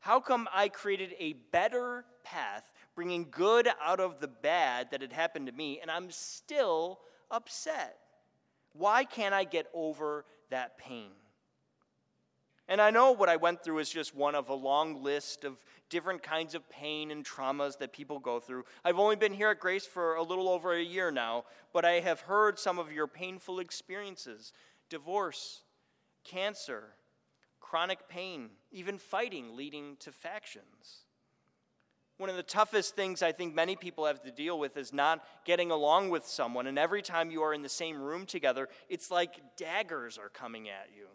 How 0.00 0.20
come 0.20 0.48
I 0.52 0.68
created 0.68 1.14
a 1.18 1.32
better 1.32 2.04
path 2.22 2.70
bringing 2.98 3.28
good 3.30 3.68
out 3.80 4.00
of 4.00 4.18
the 4.18 4.26
bad 4.26 4.90
that 4.90 5.00
had 5.00 5.12
happened 5.12 5.46
to 5.46 5.52
me, 5.52 5.78
and 5.80 5.88
I'm 5.88 6.10
still 6.10 6.98
upset. 7.30 7.96
Why 8.72 9.04
can't 9.04 9.32
I 9.32 9.44
get 9.44 9.66
over 9.72 10.24
that 10.50 10.78
pain? 10.78 11.12
And 12.68 12.82
I 12.82 12.90
know 12.90 13.12
what 13.12 13.30
I 13.30 13.36
went 13.36 13.64
through 13.64 13.78
is 13.78 13.88
just 13.88 14.14
one 14.14 14.34
of 14.34 14.50
a 14.50 14.54
long 14.54 15.02
list 15.02 15.44
of 15.44 15.64
different 15.88 16.22
kinds 16.22 16.54
of 16.54 16.68
pain 16.68 17.10
and 17.10 17.24
traumas 17.24 17.78
that 17.78 17.94
people 17.94 18.18
go 18.18 18.40
through. 18.40 18.64
I've 18.84 18.98
only 18.98 19.16
been 19.16 19.32
here 19.32 19.48
at 19.48 19.58
Grace 19.58 19.86
for 19.86 20.16
a 20.16 20.22
little 20.22 20.50
over 20.50 20.74
a 20.74 20.82
year 20.82 21.10
now, 21.10 21.44
but 21.72 21.86
I 21.86 22.00
have 22.00 22.20
heard 22.20 22.58
some 22.58 22.78
of 22.78 22.92
your 22.92 23.06
painful 23.06 23.58
experiences 23.58 24.52
divorce, 24.90 25.62
cancer, 26.24 26.94
chronic 27.60 28.08
pain, 28.08 28.50
even 28.70 28.98
fighting 28.98 29.56
leading 29.56 29.96
to 30.00 30.12
factions. 30.12 31.04
One 32.18 32.28
of 32.28 32.36
the 32.36 32.42
toughest 32.42 32.96
things 32.96 33.22
I 33.22 33.32
think 33.32 33.54
many 33.54 33.76
people 33.76 34.04
have 34.04 34.22
to 34.22 34.30
deal 34.30 34.58
with 34.58 34.76
is 34.76 34.92
not 34.92 35.24
getting 35.44 35.70
along 35.70 36.10
with 36.10 36.26
someone. 36.26 36.66
And 36.66 36.78
every 36.78 37.00
time 37.00 37.30
you 37.30 37.42
are 37.42 37.54
in 37.54 37.62
the 37.62 37.68
same 37.68 38.00
room 38.00 38.26
together, 38.26 38.68
it's 38.88 39.10
like 39.10 39.56
daggers 39.56 40.18
are 40.18 40.28
coming 40.28 40.68
at 40.68 40.88
you. 40.94 41.06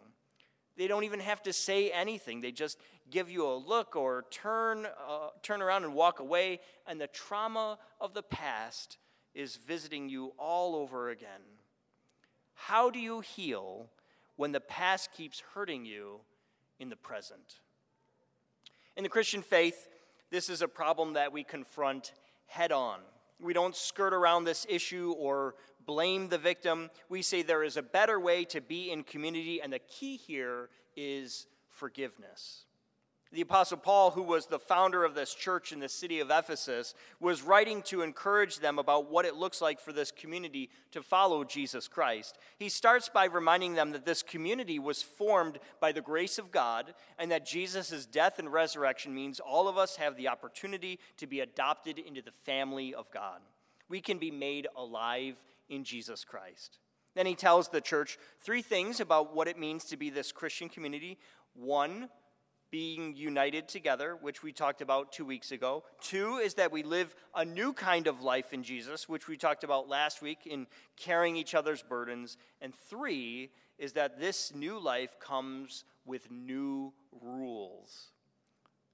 They 0.76 0.88
don't 0.88 1.04
even 1.04 1.20
have 1.20 1.42
to 1.44 1.52
say 1.52 1.90
anything. 1.90 2.40
They 2.40 2.52
just 2.52 2.78
give 3.10 3.30
you 3.30 3.46
a 3.46 3.54
look 3.54 3.96
or 3.96 4.24
turn, 4.30 4.86
uh, 4.86 5.28
turn 5.42 5.62
around 5.62 5.84
and 5.84 5.94
walk 5.94 6.20
away. 6.20 6.60
And 6.86 7.00
the 7.00 7.06
trauma 7.06 7.78
of 8.00 8.12
the 8.14 8.22
past 8.22 8.98
is 9.34 9.56
visiting 9.56 10.08
you 10.08 10.32
all 10.38 10.74
over 10.74 11.10
again. 11.10 11.42
How 12.54 12.90
do 12.90 12.98
you 12.98 13.20
heal 13.20 13.90
when 14.36 14.52
the 14.52 14.60
past 14.60 15.12
keeps 15.12 15.42
hurting 15.54 15.84
you 15.84 16.20
in 16.78 16.88
the 16.88 16.96
present? 16.96 17.60
In 18.96 19.02
the 19.02 19.08
Christian 19.10 19.42
faith, 19.42 19.88
this 20.30 20.48
is 20.48 20.62
a 20.62 20.68
problem 20.68 21.14
that 21.14 21.32
we 21.32 21.44
confront 21.44 22.12
head 22.46 22.72
on. 22.72 23.00
We 23.40 23.52
don't 23.52 23.74
skirt 23.74 24.14
around 24.14 24.44
this 24.44 24.66
issue 24.68 25.14
or 25.18 25.56
blame 25.86 26.28
the 26.28 26.38
victim. 26.38 26.90
We 27.08 27.22
say 27.22 27.42
there 27.42 27.64
is 27.64 27.76
a 27.76 27.82
better 27.82 28.18
way 28.18 28.44
to 28.46 28.60
be 28.60 28.90
in 28.90 29.04
community, 29.04 29.60
and 29.62 29.72
the 29.72 29.78
key 29.80 30.16
here 30.16 30.70
is 30.96 31.46
forgiveness. 31.68 32.64
The 33.34 33.40
Apostle 33.40 33.78
Paul, 33.78 34.12
who 34.12 34.22
was 34.22 34.46
the 34.46 34.60
founder 34.60 35.02
of 35.02 35.16
this 35.16 35.34
church 35.34 35.72
in 35.72 35.80
the 35.80 35.88
city 35.88 36.20
of 36.20 36.30
Ephesus, 36.30 36.94
was 37.18 37.42
writing 37.42 37.82
to 37.82 38.02
encourage 38.02 38.60
them 38.60 38.78
about 38.78 39.10
what 39.10 39.24
it 39.24 39.34
looks 39.34 39.60
like 39.60 39.80
for 39.80 39.92
this 39.92 40.12
community 40.12 40.70
to 40.92 41.02
follow 41.02 41.42
Jesus 41.42 41.88
Christ. 41.88 42.38
He 42.60 42.68
starts 42.68 43.08
by 43.08 43.24
reminding 43.24 43.74
them 43.74 43.90
that 43.90 44.04
this 44.04 44.22
community 44.22 44.78
was 44.78 45.02
formed 45.02 45.58
by 45.80 45.90
the 45.90 46.00
grace 46.00 46.38
of 46.38 46.52
God 46.52 46.94
and 47.18 47.28
that 47.32 47.44
Jesus' 47.44 48.06
death 48.06 48.38
and 48.38 48.52
resurrection 48.52 49.12
means 49.12 49.40
all 49.40 49.66
of 49.66 49.78
us 49.78 49.96
have 49.96 50.16
the 50.16 50.28
opportunity 50.28 51.00
to 51.16 51.26
be 51.26 51.40
adopted 51.40 51.98
into 51.98 52.22
the 52.22 52.30
family 52.30 52.94
of 52.94 53.10
God. 53.10 53.40
We 53.88 54.00
can 54.00 54.18
be 54.18 54.30
made 54.30 54.68
alive 54.76 55.42
in 55.68 55.84
Jesus 55.84 56.24
Christ. 56.24 56.78
Then 57.14 57.26
he 57.26 57.34
tells 57.34 57.68
the 57.68 57.80
church 57.80 58.18
three 58.40 58.62
things 58.62 59.00
about 59.00 59.34
what 59.34 59.48
it 59.48 59.58
means 59.58 59.84
to 59.86 59.96
be 59.96 60.10
this 60.10 60.32
Christian 60.32 60.68
community. 60.68 61.18
One, 61.54 62.08
being 62.74 63.14
united 63.14 63.68
together, 63.68 64.18
which 64.20 64.42
we 64.42 64.50
talked 64.50 64.80
about 64.80 65.12
two 65.12 65.24
weeks 65.24 65.52
ago. 65.52 65.84
Two 66.00 66.38
is 66.38 66.54
that 66.54 66.72
we 66.72 66.82
live 66.82 67.14
a 67.32 67.44
new 67.44 67.72
kind 67.72 68.08
of 68.08 68.20
life 68.20 68.52
in 68.52 68.64
Jesus, 68.64 69.08
which 69.08 69.28
we 69.28 69.36
talked 69.36 69.62
about 69.62 69.88
last 69.88 70.20
week 70.20 70.40
in 70.44 70.66
carrying 70.96 71.36
each 71.36 71.54
other's 71.54 71.84
burdens. 71.84 72.36
And 72.60 72.74
three 72.74 73.52
is 73.78 73.92
that 73.92 74.18
this 74.18 74.52
new 74.52 74.80
life 74.80 75.20
comes 75.20 75.84
with 76.04 76.32
new 76.32 76.92
rules. 77.22 78.10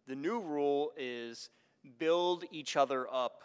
The 0.06 0.14
new 0.14 0.40
rule 0.40 0.92
is 0.98 1.48
build 1.98 2.44
each 2.50 2.76
other 2.76 3.06
up, 3.10 3.40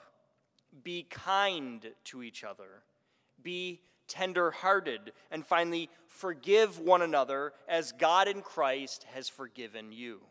be 0.84 1.04
kind 1.04 1.94
to 2.06 2.24
each 2.24 2.44
other, 2.44 2.84
be 3.46 3.80
tender 4.10 4.52
hearted, 4.52 5.14
and 5.32 5.46
finally, 5.46 5.90
forgive 6.08 6.80
one 6.80 7.02
another 7.02 7.54
as 7.70 7.94
God 7.94 8.28
in 8.28 8.42
Christ 8.42 9.06
has 9.14 9.30
forgiven 9.30 9.92
you. 9.92 10.22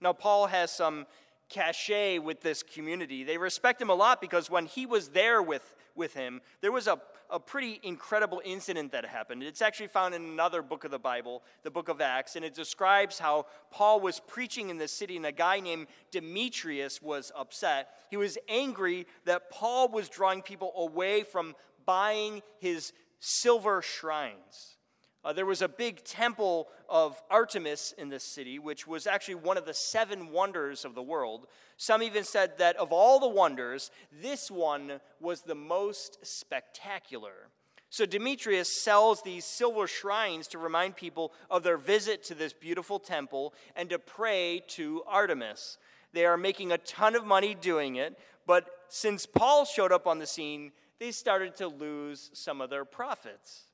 Now, 0.00 0.12
Paul 0.12 0.46
has 0.46 0.70
some 0.70 1.06
cachet 1.48 2.18
with 2.18 2.42
this 2.42 2.62
community. 2.62 3.24
They 3.24 3.38
respect 3.38 3.80
him 3.80 3.90
a 3.90 3.94
lot 3.94 4.20
because 4.20 4.50
when 4.50 4.66
he 4.66 4.86
was 4.86 5.08
there 5.08 5.42
with, 5.42 5.74
with 5.94 6.14
him, 6.14 6.40
there 6.60 6.72
was 6.72 6.86
a, 6.86 7.00
a 7.30 7.40
pretty 7.40 7.80
incredible 7.82 8.42
incident 8.44 8.92
that 8.92 9.06
happened. 9.06 9.42
It's 9.42 9.62
actually 9.62 9.88
found 9.88 10.14
in 10.14 10.24
another 10.24 10.60
book 10.60 10.84
of 10.84 10.90
the 10.90 10.98
Bible, 10.98 11.42
the 11.62 11.70
book 11.70 11.88
of 11.88 12.00
Acts, 12.00 12.36
and 12.36 12.44
it 12.44 12.54
describes 12.54 13.18
how 13.18 13.46
Paul 13.70 14.00
was 14.00 14.20
preaching 14.20 14.68
in 14.68 14.76
the 14.76 14.88
city 14.88 15.16
and 15.16 15.26
a 15.26 15.32
guy 15.32 15.60
named 15.60 15.86
Demetrius 16.10 17.00
was 17.00 17.32
upset. 17.34 17.88
He 18.10 18.18
was 18.18 18.36
angry 18.48 19.06
that 19.24 19.50
Paul 19.50 19.88
was 19.88 20.08
drawing 20.08 20.42
people 20.42 20.72
away 20.76 21.22
from 21.22 21.54
buying 21.88 22.42
his 22.58 22.92
silver 23.18 23.80
shrines. 23.80 24.76
Uh, 25.24 25.32
there 25.32 25.46
was 25.46 25.62
a 25.62 25.68
big 25.68 26.04
temple 26.04 26.68
of 26.86 27.20
Artemis 27.30 27.94
in 27.96 28.10
this 28.10 28.24
city, 28.24 28.58
which 28.58 28.86
was 28.86 29.06
actually 29.06 29.36
one 29.36 29.56
of 29.56 29.64
the 29.64 29.72
seven 29.72 30.30
wonders 30.30 30.84
of 30.84 30.94
the 30.94 31.02
world. 31.02 31.46
Some 31.78 32.02
even 32.02 32.24
said 32.24 32.58
that 32.58 32.76
of 32.76 32.92
all 32.92 33.18
the 33.18 33.28
wonders, 33.28 33.90
this 34.12 34.50
one 34.50 35.00
was 35.18 35.40
the 35.40 35.54
most 35.54 36.18
spectacular. 36.26 37.48
So 37.88 38.04
Demetrius 38.04 38.82
sells 38.82 39.22
these 39.22 39.46
silver 39.46 39.86
shrines 39.86 40.46
to 40.48 40.58
remind 40.58 40.94
people 40.94 41.32
of 41.48 41.62
their 41.62 41.78
visit 41.78 42.22
to 42.24 42.34
this 42.34 42.52
beautiful 42.52 42.98
temple 42.98 43.54
and 43.74 43.88
to 43.88 43.98
pray 43.98 44.62
to 44.68 45.02
Artemis. 45.06 45.78
They 46.12 46.26
are 46.26 46.36
making 46.36 46.70
a 46.70 46.78
ton 46.78 47.16
of 47.16 47.24
money 47.24 47.54
doing 47.54 47.96
it, 47.96 48.18
but 48.46 48.66
since 48.90 49.24
Paul 49.24 49.64
showed 49.64 49.90
up 49.90 50.06
on 50.06 50.18
the 50.18 50.26
scene, 50.26 50.72
they 50.98 51.10
started 51.10 51.56
to 51.56 51.68
lose 51.68 52.30
some 52.32 52.60
of 52.60 52.70
their 52.70 52.84
profits. 52.84 53.64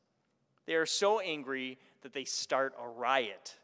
They 0.66 0.74
are 0.74 0.86
so 0.86 1.20
angry 1.20 1.78
that 2.02 2.12
they 2.12 2.24
start 2.24 2.74
a 2.82 2.88
riot. 2.88 3.54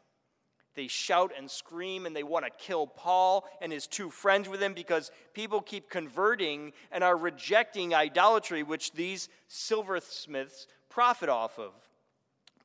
They 0.75 0.87
shout 0.87 1.31
and 1.37 1.49
scream 1.49 2.05
and 2.05 2.15
they 2.15 2.23
want 2.23 2.45
to 2.45 2.51
kill 2.51 2.87
Paul 2.87 3.45
and 3.61 3.71
his 3.71 3.87
two 3.87 4.09
friends 4.09 4.47
with 4.47 4.61
him 4.61 4.73
because 4.73 5.11
people 5.33 5.61
keep 5.61 5.89
converting 5.89 6.71
and 6.91 7.03
are 7.03 7.17
rejecting 7.17 7.93
idolatry, 7.93 8.63
which 8.63 8.93
these 8.93 9.27
silversmiths 9.47 10.67
profit 10.89 11.29
off 11.29 11.59
of. 11.59 11.73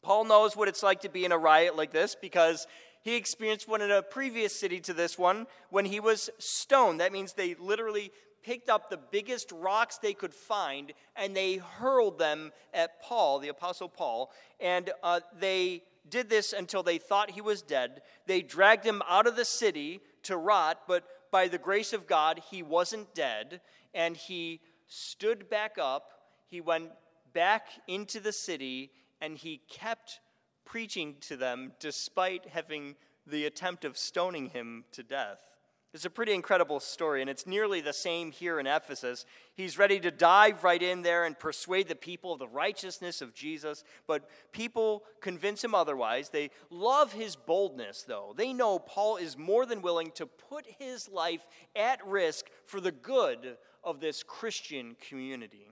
Paul 0.02 0.24
knows 0.24 0.56
what 0.56 0.68
it's 0.68 0.84
like 0.84 1.00
to 1.00 1.08
be 1.08 1.24
in 1.24 1.32
a 1.32 1.38
riot 1.38 1.76
like 1.76 1.90
this 1.90 2.14
because 2.14 2.68
he 3.02 3.16
experienced 3.16 3.68
one 3.68 3.82
in 3.82 3.90
a 3.90 4.02
previous 4.02 4.54
city 4.54 4.80
to 4.80 4.92
this 4.92 5.18
one 5.18 5.46
when 5.70 5.84
he 5.84 5.98
was 5.98 6.30
stoned. 6.38 7.00
That 7.00 7.12
means 7.12 7.32
they 7.32 7.54
literally 7.54 8.12
picked 8.46 8.70
up 8.70 8.88
the 8.88 8.96
biggest 8.96 9.50
rocks 9.50 9.98
they 9.98 10.14
could 10.14 10.32
find 10.32 10.92
and 11.16 11.36
they 11.36 11.56
hurled 11.56 12.16
them 12.16 12.52
at 12.72 13.02
Paul, 13.02 13.40
the 13.40 13.48
Apostle 13.48 13.88
Paul, 13.88 14.30
and 14.60 14.90
uh, 15.02 15.18
they 15.38 15.82
did 16.08 16.30
this 16.30 16.52
until 16.52 16.84
they 16.84 16.98
thought 16.98 17.32
he 17.32 17.40
was 17.40 17.60
dead. 17.60 18.02
They 18.26 18.42
dragged 18.42 18.84
him 18.84 19.02
out 19.08 19.26
of 19.26 19.34
the 19.34 19.44
city 19.44 20.00
to 20.22 20.36
rot, 20.36 20.82
but 20.86 21.04
by 21.32 21.48
the 21.48 21.58
grace 21.58 21.92
of 21.92 22.06
God, 22.06 22.40
he 22.48 22.62
wasn't 22.62 23.12
dead, 23.16 23.60
and 23.92 24.16
he 24.16 24.60
stood 24.86 25.50
back 25.50 25.76
up. 25.76 26.12
He 26.48 26.60
went 26.60 26.90
back 27.34 27.66
into 27.88 28.20
the 28.20 28.32
city, 28.32 28.92
and 29.20 29.36
he 29.36 29.60
kept 29.68 30.20
preaching 30.64 31.16
to 31.22 31.36
them 31.36 31.72
despite 31.80 32.46
having 32.46 32.94
the 33.26 33.46
attempt 33.46 33.84
of 33.84 33.98
stoning 33.98 34.50
him 34.50 34.84
to 34.92 35.02
death. 35.02 35.55
It's 35.96 36.04
a 36.04 36.10
pretty 36.10 36.34
incredible 36.34 36.78
story, 36.78 37.22
and 37.22 37.30
it's 37.30 37.46
nearly 37.46 37.80
the 37.80 37.94
same 37.94 38.30
here 38.30 38.60
in 38.60 38.66
Ephesus. 38.66 39.24
He's 39.54 39.78
ready 39.78 39.98
to 40.00 40.10
dive 40.10 40.62
right 40.62 40.82
in 40.82 41.00
there 41.00 41.24
and 41.24 41.38
persuade 41.38 41.88
the 41.88 41.94
people 41.94 42.34
of 42.34 42.38
the 42.38 42.46
righteousness 42.46 43.22
of 43.22 43.32
Jesus, 43.32 43.82
but 44.06 44.28
people 44.52 45.04
convince 45.22 45.64
him 45.64 45.74
otherwise. 45.74 46.28
They 46.28 46.50
love 46.68 47.14
his 47.14 47.34
boldness, 47.34 48.02
though. 48.02 48.34
They 48.36 48.52
know 48.52 48.78
Paul 48.78 49.16
is 49.16 49.38
more 49.38 49.64
than 49.64 49.80
willing 49.80 50.10
to 50.16 50.26
put 50.26 50.66
his 50.78 51.08
life 51.08 51.48
at 51.74 52.06
risk 52.06 52.50
for 52.66 52.78
the 52.78 52.92
good 52.92 53.56
of 53.82 53.98
this 53.98 54.22
Christian 54.22 54.96
community. 55.00 55.70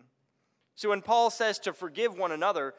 So 0.75 0.88
when 0.88 1.02
Paul 1.02 1.28
says 1.28 1.59
to 1.59 1.75
forgive 1.75 2.16
one 2.16 2.33
another, 2.33 2.73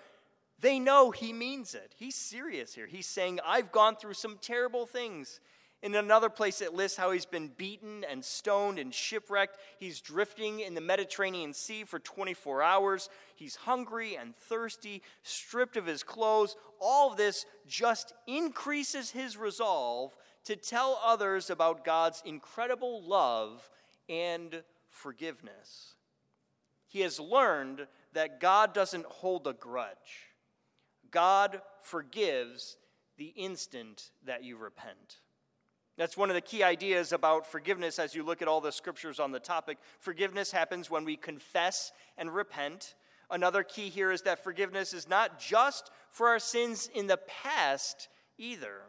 they 0.59 0.79
know 0.79 1.11
he 1.11 1.31
means 1.31 1.75
it. 1.75 1.93
He's 1.95 2.15
serious 2.15 2.73
here. 2.73 2.87
He's 2.87 3.05
saying, 3.05 3.39
I've 3.45 3.71
gone 3.71 3.97
through 3.97 4.15
some 4.15 4.39
terrible 4.41 4.87
things. 4.87 5.39
In 5.85 5.93
another 5.93 6.29
place, 6.29 6.61
it 6.61 6.73
lists 6.73 6.97
how 6.97 7.11
he's 7.11 7.27
been 7.27 7.51
beaten 7.57 8.03
and 8.09 8.25
stoned 8.25 8.79
and 8.79 8.91
shipwrecked. 8.91 9.59
He's 9.77 10.01
drifting 10.01 10.61
in 10.61 10.73
the 10.73 10.81
Mediterranean 10.81 11.53
Sea 11.53 11.83
for 11.83 11.99
24 11.99 12.63
hours. 12.63 13.07
He's 13.35 13.55
hungry 13.55 14.15
and 14.15 14.35
thirsty, 14.35 15.03
stripped 15.21 15.77
of 15.77 15.85
his 15.85 16.01
clothes. 16.01 16.55
All 16.81 17.11
of 17.11 17.17
this 17.17 17.45
just 17.67 18.15
increases 18.25 19.11
his 19.11 19.37
resolve 19.37 20.17
to 20.45 20.55
tell 20.55 20.99
others 21.05 21.51
about 21.51 21.85
God's 21.85 22.23
incredible 22.25 23.03
love 23.03 23.69
and 24.09 24.63
forgiveness. 24.89 25.93
He 26.87 27.01
has 27.01 27.19
learned 27.19 27.85
that 28.13 28.39
God 28.39 28.73
doesn't 28.73 29.05
hold 29.05 29.45
a 29.45 29.53
grudge, 29.53 30.31
God 31.11 31.61
forgives 31.83 32.77
the 33.17 33.33
instant 33.37 34.09
that 34.25 34.43
you 34.43 34.57
repent. 34.57 35.19
That's 35.97 36.17
one 36.17 36.29
of 36.29 36.35
the 36.35 36.41
key 36.41 36.61
ideas 36.61 37.13
about 37.13 37.47
forgiveness 37.47 37.99
as 37.99 38.13
you 38.13 38.23
look 38.23 38.41
at 38.41 38.47
all 38.47 38.59
the 38.59 38.71
scriptures 38.71 39.19
on 39.19 39.31
the 39.31 39.39
topic. 39.39 39.77
Forgiveness 39.99 40.51
happens 40.51 40.89
when 40.89 41.05
we 41.05 41.15
confess 41.15 41.93
and 42.17 42.33
repent. 42.33 42.95
Another 43.31 43.63
key 43.63 43.89
here 43.89 44.11
is 44.11 44.23
that 44.23 44.43
forgiveness 44.43 44.93
is 44.93 45.07
not 45.07 45.39
just 45.39 45.91
for 46.09 46.27
our 46.27 46.39
sins 46.39 46.89
in 46.93 47.07
the 47.07 47.19
past 47.43 48.09
either. 48.37 48.81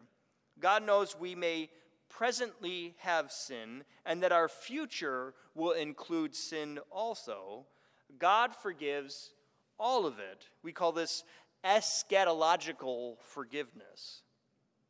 God 0.59 0.85
knows 0.85 1.17
we 1.19 1.35
may 1.35 1.71
presently 2.09 2.95
have 2.99 3.31
sin 3.31 3.85
and 4.05 4.23
that 4.23 4.33
our 4.33 4.49
future 4.49 5.35
will 5.55 5.73
include 5.73 6.35
sin 6.35 6.81
also. 6.91 7.67
God 8.19 8.55
forgives 8.55 9.33
all 9.79 10.07
of 10.07 10.19
it. 10.19 10.49
We 10.63 10.73
call 10.73 10.93
this 10.93 11.25
eschatological 11.65 13.17
forgiveness. 13.21 14.23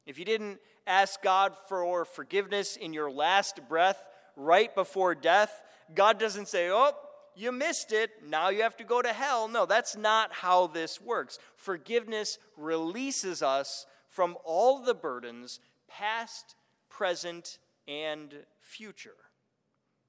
If 0.06 0.18
you 0.18 0.24
didn't 0.24 0.58
ask 0.86 1.20
God 1.20 1.54
for 1.68 2.04
forgiveness 2.04 2.76
in 2.76 2.92
your 2.92 3.10
last 3.10 3.60
breath 3.68 4.06
right 4.36 4.72
before 4.74 5.14
death, 5.14 5.62
God 5.94 6.18
doesn't 6.18 6.48
say, 6.48 6.70
Oh, 6.70 6.92
you 7.34 7.52
missed 7.52 7.92
it. 7.92 8.10
Now 8.26 8.48
you 8.48 8.62
have 8.62 8.76
to 8.78 8.84
go 8.84 9.02
to 9.02 9.12
hell. 9.12 9.48
No, 9.48 9.66
that's 9.66 9.96
not 9.96 10.32
how 10.32 10.68
this 10.68 11.00
works. 11.00 11.38
Forgiveness 11.56 12.38
releases 12.56 13.42
us 13.42 13.86
from 14.08 14.36
all 14.44 14.82
the 14.82 14.94
burdens, 14.94 15.60
past, 15.88 16.54
present, 16.88 17.58
and 17.86 18.32
future. 18.62 19.16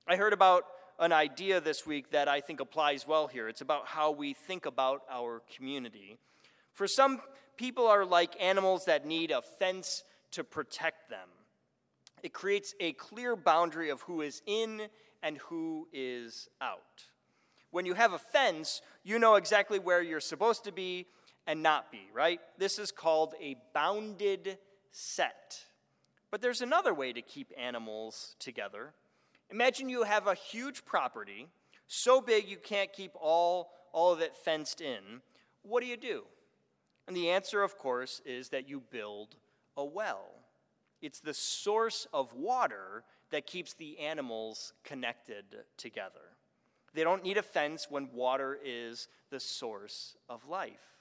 I 0.08 0.16
heard 0.16 0.32
about 0.32 0.64
an 1.00 1.12
idea 1.12 1.60
this 1.60 1.86
week 1.86 2.12
that 2.12 2.28
I 2.28 2.40
think 2.40 2.60
applies 2.60 3.06
well 3.06 3.28
here. 3.28 3.50
It's 3.50 3.62
about 3.62 3.88
how 3.88 4.12
we 4.12 4.34
think 4.34 4.66
about 4.66 5.02
our 5.12 5.42
community. 5.56 6.18
For 6.74 6.88
some 6.88 7.20
people 7.58 7.88
are 7.88 8.06
like 8.06 8.42
animals 8.42 8.86
that 8.86 9.06
need 9.06 9.32
a 9.32 9.42
fence 9.42 10.04
to 10.32 10.44
protect 10.44 11.10
them. 11.10 11.28
It 12.24 12.34
creates 12.34 12.74
a 12.80 12.94
clear 12.94 13.36
boundary 13.36 13.90
of 13.90 14.02
who 14.02 14.22
is 14.22 14.42
in 14.46 14.88
and 15.22 15.38
who 15.38 15.88
is 15.92 16.48
out. 16.62 17.06
When 17.72 17.86
you 17.86 17.94
have 17.94 18.14
a 18.14 18.20
fence, 18.20 18.82
you 19.04 19.20
know 19.20 19.36
exactly 19.36 19.80
where 19.80 20.02
you're 20.02 20.20
supposed 20.20 20.64
to 20.64 20.72
be 20.72 21.06
and 21.46 21.62
not 21.62 21.92
be, 21.92 22.10
right? 22.14 22.40
This 22.58 22.80
is 22.80 22.92
called 22.92 23.34
a 23.42 23.56
bounded 23.74 24.58
set. 24.92 25.62
But 26.32 26.42
there's 26.42 26.62
another 26.62 26.94
way 26.94 27.14
to 27.14 27.22
keep 27.22 27.52
animals 27.58 28.36
together. 28.40 28.94
Imagine 29.50 29.90
you 29.90 30.04
have 30.04 30.28
a 30.28 30.34
huge 30.34 30.84
property, 30.86 31.48
so 31.88 32.20
big 32.20 32.48
you 32.48 32.58
can't 32.58 32.92
keep 32.92 33.12
all, 33.20 33.70
all 33.94 34.12
of 34.12 34.22
it 34.22 34.36
fenced 34.36 34.82
in. 34.82 35.22
What 35.62 35.82
do 35.82 35.88
you 35.88 35.98
do? 35.98 36.24
And 37.08 37.16
the 37.16 37.30
answer, 37.30 37.64
of 37.64 37.78
course, 37.78 38.22
is 38.26 38.50
that 38.50 38.68
you 38.68 38.82
build 38.92 39.36
a 39.78 39.86
well. 39.86 40.28
It's 41.02 41.20
the 41.20 41.34
source 41.34 42.08
of 42.14 42.34
water 42.34 43.04
that 43.32 43.46
keeps 43.46 43.74
the 43.74 44.00
animals 44.00 44.74
connected 44.84 45.46
together. 45.78 46.36
They 46.94 47.04
don't 47.04 47.24
need 47.24 47.38
a 47.38 47.44
fence 47.44 47.88
when 47.90 48.12
water 48.12 48.58
is 48.64 49.08
the 49.30 49.40
source 49.40 50.16
of 50.30 50.48
life. 50.48 50.98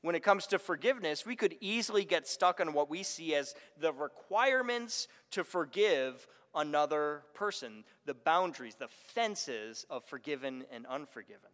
When 0.00 0.14
it 0.14 0.22
comes 0.22 0.46
to 0.48 0.58
forgiveness, 0.58 1.24
we 1.24 1.36
could 1.36 1.56
easily 1.60 2.04
get 2.04 2.26
stuck 2.26 2.60
on 2.60 2.72
what 2.72 2.90
we 2.90 3.02
see 3.02 3.34
as 3.34 3.54
the 3.78 3.92
requirements 3.92 5.08
to 5.30 5.44
forgive 5.44 6.26
another 6.54 7.22
person, 7.34 7.84
the 8.06 8.14
boundaries, 8.14 8.74
the 8.78 8.88
fences 8.88 9.86
of 9.90 10.04
forgiven 10.04 10.64
and 10.70 10.86
unforgiven. 10.86 11.50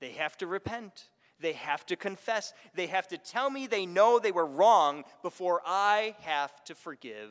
They 0.00 0.12
have 0.12 0.36
to 0.38 0.46
repent. 0.46 1.04
They 1.40 1.52
have 1.52 1.86
to 1.86 1.96
confess. 1.96 2.52
They 2.74 2.86
have 2.88 3.08
to 3.08 3.18
tell 3.18 3.50
me 3.50 3.66
they 3.66 3.86
know 3.86 4.18
they 4.18 4.32
were 4.32 4.46
wrong 4.46 5.04
before 5.22 5.62
I 5.64 6.16
have 6.20 6.64
to 6.64 6.74
forgive 6.74 7.30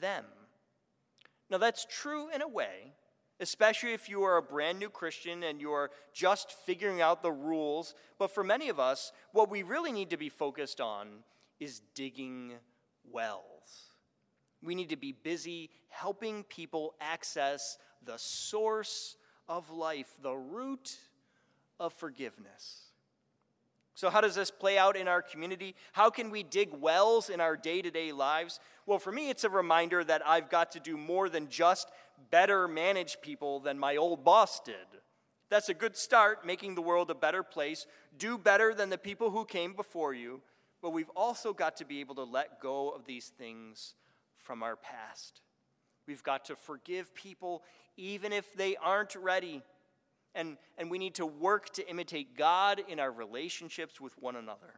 them. 0.00 0.24
Now, 1.50 1.58
that's 1.58 1.86
true 1.88 2.30
in 2.34 2.40
a 2.40 2.48
way, 2.48 2.94
especially 3.38 3.92
if 3.92 4.08
you 4.08 4.22
are 4.22 4.38
a 4.38 4.42
brand 4.42 4.78
new 4.78 4.88
Christian 4.88 5.42
and 5.42 5.60
you 5.60 5.72
are 5.72 5.90
just 6.12 6.52
figuring 6.52 7.00
out 7.00 7.22
the 7.22 7.32
rules. 7.32 7.94
But 8.18 8.30
for 8.30 8.42
many 8.42 8.70
of 8.70 8.80
us, 8.80 9.12
what 9.32 9.50
we 9.50 9.62
really 9.62 9.92
need 9.92 10.10
to 10.10 10.16
be 10.16 10.30
focused 10.30 10.80
on 10.80 11.08
is 11.60 11.82
digging 11.94 12.54
wells. 13.10 13.42
We 14.62 14.74
need 14.74 14.88
to 14.88 14.96
be 14.96 15.12
busy 15.12 15.70
helping 15.90 16.44
people 16.44 16.94
access 17.00 17.76
the 18.04 18.16
source 18.16 19.16
of 19.48 19.70
life, 19.70 20.08
the 20.22 20.34
root 20.34 20.96
of 21.78 21.92
forgiveness. 21.92 22.93
So, 23.94 24.10
how 24.10 24.20
does 24.20 24.34
this 24.34 24.50
play 24.50 24.76
out 24.76 24.96
in 24.96 25.06
our 25.06 25.22
community? 25.22 25.76
How 25.92 26.10
can 26.10 26.30
we 26.30 26.42
dig 26.42 26.70
wells 26.72 27.30
in 27.30 27.40
our 27.40 27.56
day 27.56 27.80
to 27.80 27.90
day 27.90 28.10
lives? 28.10 28.58
Well, 28.86 28.98
for 28.98 29.12
me, 29.12 29.30
it's 29.30 29.44
a 29.44 29.48
reminder 29.48 30.02
that 30.02 30.26
I've 30.26 30.50
got 30.50 30.72
to 30.72 30.80
do 30.80 30.96
more 30.96 31.28
than 31.28 31.48
just 31.48 31.90
better 32.30 32.66
manage 32.66 33.20
people 33.20 33.60
than 33.60 33.78
my 33.78 33.96
old 33.96 34.24
boss 34.24 34.60
did. 34.60 34.74
That's 35.48 35.68
a 35.68 35.74
good 35.74 35.96
start, 35.96 36.44
making 36.44 36.74
the 36.74 36.82
world 36.82 37.10
a 37.10 37.14
better 37.14 37.44
place. 37.44 37.86
Do 38.18 38.36
better 38.36 38.74
than 38.74 38.90
the 38.90 38.98
people 38.98 39.30
who 39.30 39.44
came 39.44 39.74
before 39.74 40.12
you. 40.12 40.40
But 40.82 40.90
we've 40.90 41.10
also 41.14 41.52
got 41.52 41.76
to 41.76 41.84
be 41.84 42.00
able 42.00 42.16
to 42.16 42.24
let 42.24 42.60
go 42.60 42.90
of 42.90 43.06
these 43.06 43.28
things 43.38 43.94
from 44.36 44.62
our 44.62 44.76
past. 44.76 45.40
We've 46.06 46.22
got 46.22 46.44
to 46.46 46.56
forgive 46.56 47.14
people 47.14 47.62
even 47.96 48.32
if 48.32 48.52
they 48.54 48.76
aren't 48.76 49.14
ready 49.14 49.62
and, 50.34 50.56
and 50.78 50.90
we 50.90 50.98
need 50.98 51.14
to 51.14 51.26
work 51.26 51.70
to 51.74 51.88
imitate 51.88 52.36
God 52.36 52.82
in 52.88 52.98
our 53.00 53.10
relationships 53.10 54.00
with 54.00 54.12
one 54.20 54.36
another. 54.36 54.74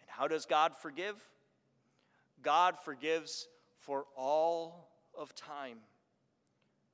And 0.00 0.08
how 0.08 0.28
does 0.28 0.46
God 0.46 0.72
forgive? 0.76 1.16
God 2.42 2.78
forgives 2.78 3.48
for 3.78 4.06
all 4.16 4.88
of 5.18 5.34
time. 5.34 5.78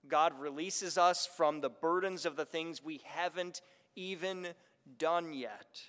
God 0.08 0.38
releases 0.40 0.96
us 0.98 1.26
from 1.26 1.60
the 1.60 1.68
burdens 1.68 2.24
of 2.24 2.36
the 2.36 2.44
things 2.44 2.82
we 2.82 3.00
haven't 3.04 3.60
even 3.94 4.48
done 4.98 5.32
yet. 5.32 5.82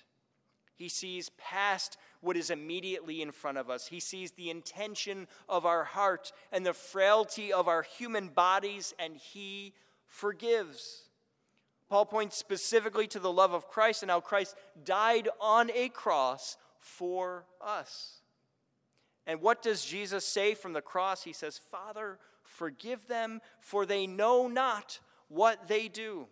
He 0.74 0.88
sees 0.88 1.30
past 1.38 1.96
what 2.20 2.36
is 2.36 2.50
immediately 2.50 3.22
in 3.22 3.30
front 3.30 3.58
of 3.58 3.70
us. 3.70 3.86
He 3.86 4.00
sees 4.00 4.32
the 4.32 4.50
intention 4.50 5.28
of 5.48 5.64
our 5.64 5.84
heart 5.84 6.32
and 6.50 6.66
the 6.66 6.72
frailty 6.72 7.52
of 7.52 7.68
our 7.68 7.82
human 7.82 8.28
bodies, 8.28 8.94
and 8.98 9.16
He 9.16 9.74
forgives. 10.06 11.04
Paul 11.92 12.06
points 12.06 12.38
specifically 12.38 13.06
to 13.08 13.18
the 13.18 13.30
love 13.30 13.52
of 13.52 13.68
Christ 13.68 14.00
and 14.00 14.10
how 14.10 14.20
Christ 14.20 14.56
died 14.82 15.28
on 15.38 15.70
a 15.74 15.90
cross 15.90 16.56
for 16.78 17.44
us. 17.60 18.22
And 19.26 19.42
what 19.42 19.60
does 19.60 19.84
Jesus 19.84 20.24
say 20.24 20.54
from 20.54 20.72
the 20.72 20.80
cross? 20.80 21.22
He 21.22 21.34
says, 21.34 21.60
Father, 21.70 22.18
forgive 22.44 23.08
them, 23.08 23.42
for 23.60 23.84
they 23.84 24.06
know 24.06 24.48
not 24.48 25.00
what 25.28 25.68
they 25.68 25.86
do. 25.86 26.28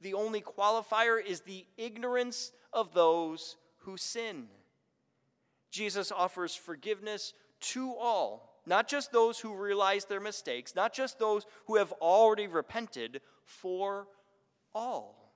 The 0.00 0.14
only 0.14 0.42
qualifier 0.42 1.20
is 1.20 1.40
the 1.40 1.66
ignorance 1.76 2.52
of 2.72 2.94
those 2.94 3.56
who 3.78 3.96
sin. 3.96 4.46
Jesus 5.72 6.12
offers 6.12 6.54
forgiveness 6.54 7.34
to 7.62 7.96
all, 7.96 8.60
not 8.64 8.86
just 8.86 9.10
those 9.10 9.40
who 9.40 9.56
realize 9.56 10.04
their 10.04 10.20
mistakes, 10.20 10.76
not 10.76 10.92
just 10.92 11.18
those 11.18 11.46
who 11.66 11.78
have 11.78 11.90
already 12.00 12.46
repented, 12.46 13.20
for 13.44 14.06
all. 14.78 15.34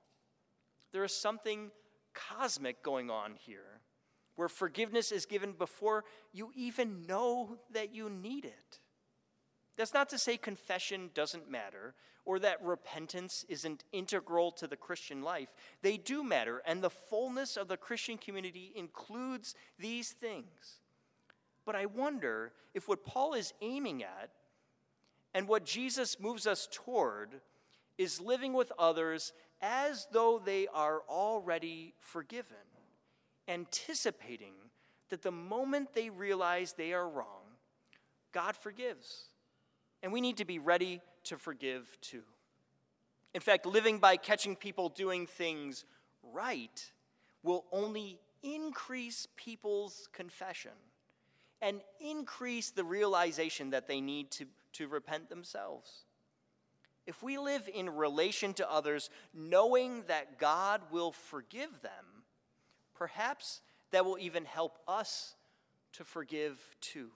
There 0.92 1.04
is 1.04 1.12
something 1.12 1.70
cosmic 2.14 2.82
going 2.82 3.10
on 3.10 3.34
here, 3.34 3.80
where 4.36 4.48
forgiveness 4.48 5.10
is 5.10 5.26
given 5.26 5.52
before 5.52 6.04
you 6.32 6.52
even 6.54 7.06
know 7.06 7.58
that 7.72 7.94
you 7.94 8.08
need 8.08 8.44
it. 8.44 8.78
That's 9.76 9.94
not 9.94 10.10
to 10.10 10.18
say 10.18 10.36
confession 10.36 11.10
doesn't 11.14 11.50
matter 11.50 11.94
or 12.24 12.38
that 12.38 12.62
repentance 12.62 13.44
isn't 13.48 13.82
integral 13.92 14.52
to 14.52 14.68
the 14.68 14.76
Christian 14.76 15.22
life. 15.22 15.54
They 15.82 15.96
do 15.96 16.22
matter, 16.22 16.62
and 16.64 16.80
the 16.80 16.90
fullness 16.90 17.56
of 17.56 17.66
the 17.66 17.76
Christian 17.76 18.16
community 18.16 18.72
includes 18.76 19.56
these 19.76 20.12
things. 20.12 20.78
But 21.64 21.74
I 21.74 21.86
wonder 21.86 22.52
if 22.74 22.86
what 22.86 23.04
Paul 23.04 23.34
is 23.34 23.52
aiming 23.60 24.04
at 24.04 24.30
and 25.34 25.48
what 25.48 25.64
Jesus 25.64 26.20
moves 26.20 26.46
us 26.46 26.68
toward 26.70 27.40
is 27.98 28.20
living 28.20 28.52
with 28.52 28.72
others 28.78 29.32
as 29.60 30.06
though 30.12 30.40
they 30.44 30.66
are 30.68 31.02
already 31.08 31.94
forgiven, 32.00 32.56
anticipating 33.48 34.54
that 35.10 35.22
the 35.22 35.30
moment 35.30 35.94
they 35.94 36.10
realize 36.10 36.72
they 36.72 36.92
are 36.92 37.08
wrong, 37.08 37.42
God 38.32 38.56
forgives. 38.56 39.26
And 40.02 40.12
we 40.12 40.20
need 40.20 40.38
to 40.38 40.44
be 40.44 40.58
ready 40.58 41.00
to 41.24 41.36
forgive 41.36 41.96
too. 42.00 42.22
In 43.34 43.40
fact, 43.40 43.66
living 43.66 43.98
by 43.98 44.16
catching 44.16 44.56
people 44.56 44.88
doing 44.88 45.26
things 45.26 45.84
right 46.22 46.92
will 47.42 47.64
only 47.72 48.18
increase 48.42 49.28
people's 49.36 50.08
confession 50.12 50.72
and 51.60 51.80
increase 52.00 52.70
the 52.70 52.84
realization 52.84 53.70
that 53.70 53.86
they 53.86 54.00
need 54.00 54.30
to, 54.32 54.46
to 54.72 54.88
repent 54.88 55.28
themselves. 55.28 56.04
If 57.06 57.22
we 57.22 57.38
live 57.38 57.68
in 57.72 57.90
relation 57.90 58.54
to 58.54 58.70
others 58.70 59.10
knowing 59.34 60.04
that 60.06 60.38
God 60.38 60.82
will 60.90 61.12
forgive 61.12 61.82
them, 61.82 62.24
perhaps 62.94 63.60
that 63.90 64.04
will 64.04 64.18
even 64.18 64.44
help 64.44 64.78
us 64.86 65.34
to 65.94 66.04
forgive 66.04 66.58
too, 66.80 67.10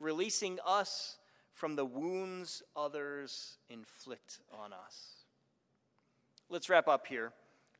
releasing 0.00 0.58
us 0.66 1.18
from 1.52 1.76
the 1.76 1.84
wounds 1.84 2.62
others 2.74 3.58
inflict 3.68 4.40
on 4.52 4.72
us. 4.72 5.24
Let's 6.48 6.68
wrap 6.68 6.88
up 6.88 7.06
here. 7.06 7.32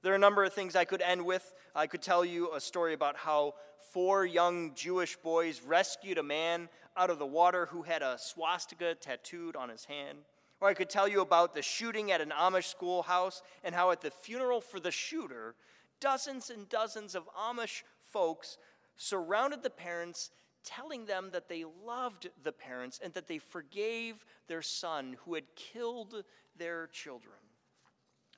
There 0.02 0.12
are 0.12 0.16
a 0.16 0.20
number 0.20 0.44
of 0.44 0.52
things 0.52 0.74
I 0.74 0.84
could 0.84 1.02
end 1.02 1.24
with. 1.24 1.54
I 1.74 1.86
could 1.86 2.02
tell 2.02 2.24
you 2.24 2.54
a 2.54 2.60
story 2.60 2.94
about 2.94 3.16
how 3.16 3.54
four 3.92 4.24
young 4.24 4.74
Jewish 4.74 5.16
boys 5.16 5.62
rescued 5.62 6.18
a 6.18 6.22
man 6.22 6.68
out 6.96 7.10
of 7.10 7.18
the 7.18 7.26
water 7.26 7.66
who 7.66 7.82
had 7.82 8.02
a 8.02 8.18
swastika 8.18 8.94
tattooed 8.94 9.56
on 9.56 9.68
his 9.68 9.84
hand. 9.84 10.18
Or 10.62 10.68
I 10.68 10.74
could 10.74 10.88
tell 10.88 11.08
you 11.08 11.22
about 11.22 11.54
the 11.54 11.60
shooting 11.60 12.12
at 12.12 12.20
an 12.20 12.30
Amish 12.30 12.66
schoolhouse 12.66 13.42
and 13.64 13.74
how 13.74 13.90
at 13.90 14.00
the 14.00 14.12
funeral 14.12 14.60
for 14.60 14.78
the 14.78 14.92
shooter, 14.92 15.56
dozens 15.98 16.50
and 16.50 16.68
dozens 16.68 17.16
of 17.16 17.28
Amish 17.36 17.82
folks 18.00 18.58
surrounded 18.94 19.64
the 19.64 19.70
parents, 19.70 20.30
telling 20.62 21.04
them 21.04 21.30
that 21.32 21.48
they 21.48 21.64
loved 21.84 22.30
the 22.44 22.52
parents 22.52 23.00
and 23.02 23.12
that 23.14 23.26
they 23.26 23.38
forgave 23.38 24.24
their 24.46 24.62
son 24.62 25.16
who 25.24 25.34
had 25.34 25.56
killed 25.56 26.22
their 26.56 26.86
children. 26.86 27.34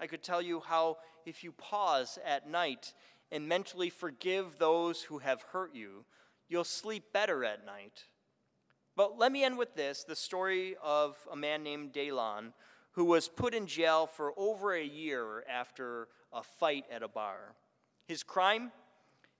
I 0.00 0.06
could 0.06 0.22
tell 0.22 0.40
you 0.40 0.60
how, 0.60 0.96
if 1.26 1.44
you 1.44 1.52
pause 1.52 2.18
at 2.24 2.48
night 2.48 2.94
and 3.32 3.46
mentally 3.46 3.90
forgive 3.90 4.56
those 4.56 5.02
who 5.02 5.18
have 5.18 5.42
hurt 5.52 5.74
you, 5.74 6.06
you'll 6.48 6.64
sleep 6.64 7.12
better 7.12 7.44
at 7.44 7.66
night 7.66 8.04
but 8.96 9.18
let 9.18 9.32
me 9.32 9.44
end 9.44 9.58
with 9.58 9.74
this 9.74 10.04
the 10.04 10.16
story 10.16 10.76
of 10.82 11.16
a 11.30 11.36
man 11.36 11.62
named 11.62 11.92
Daylon 11.92 12.52
who 12.92 13.04
was 13.04 13.28
put 13.28 13.54
in 13.54 13.66
jail 13.66 14.06
for 14.06 14.32
over 14.36 14.72
a 14.72 14.84
year 14.84 15.44
after 15.50 16.08
a 16.32 16.42
fight 16.42 16.84
at 16.90 17.02
a 17.02 17.08
bar. 17.08 17.54
His 18.06 18.22
crime? 18.22 18.70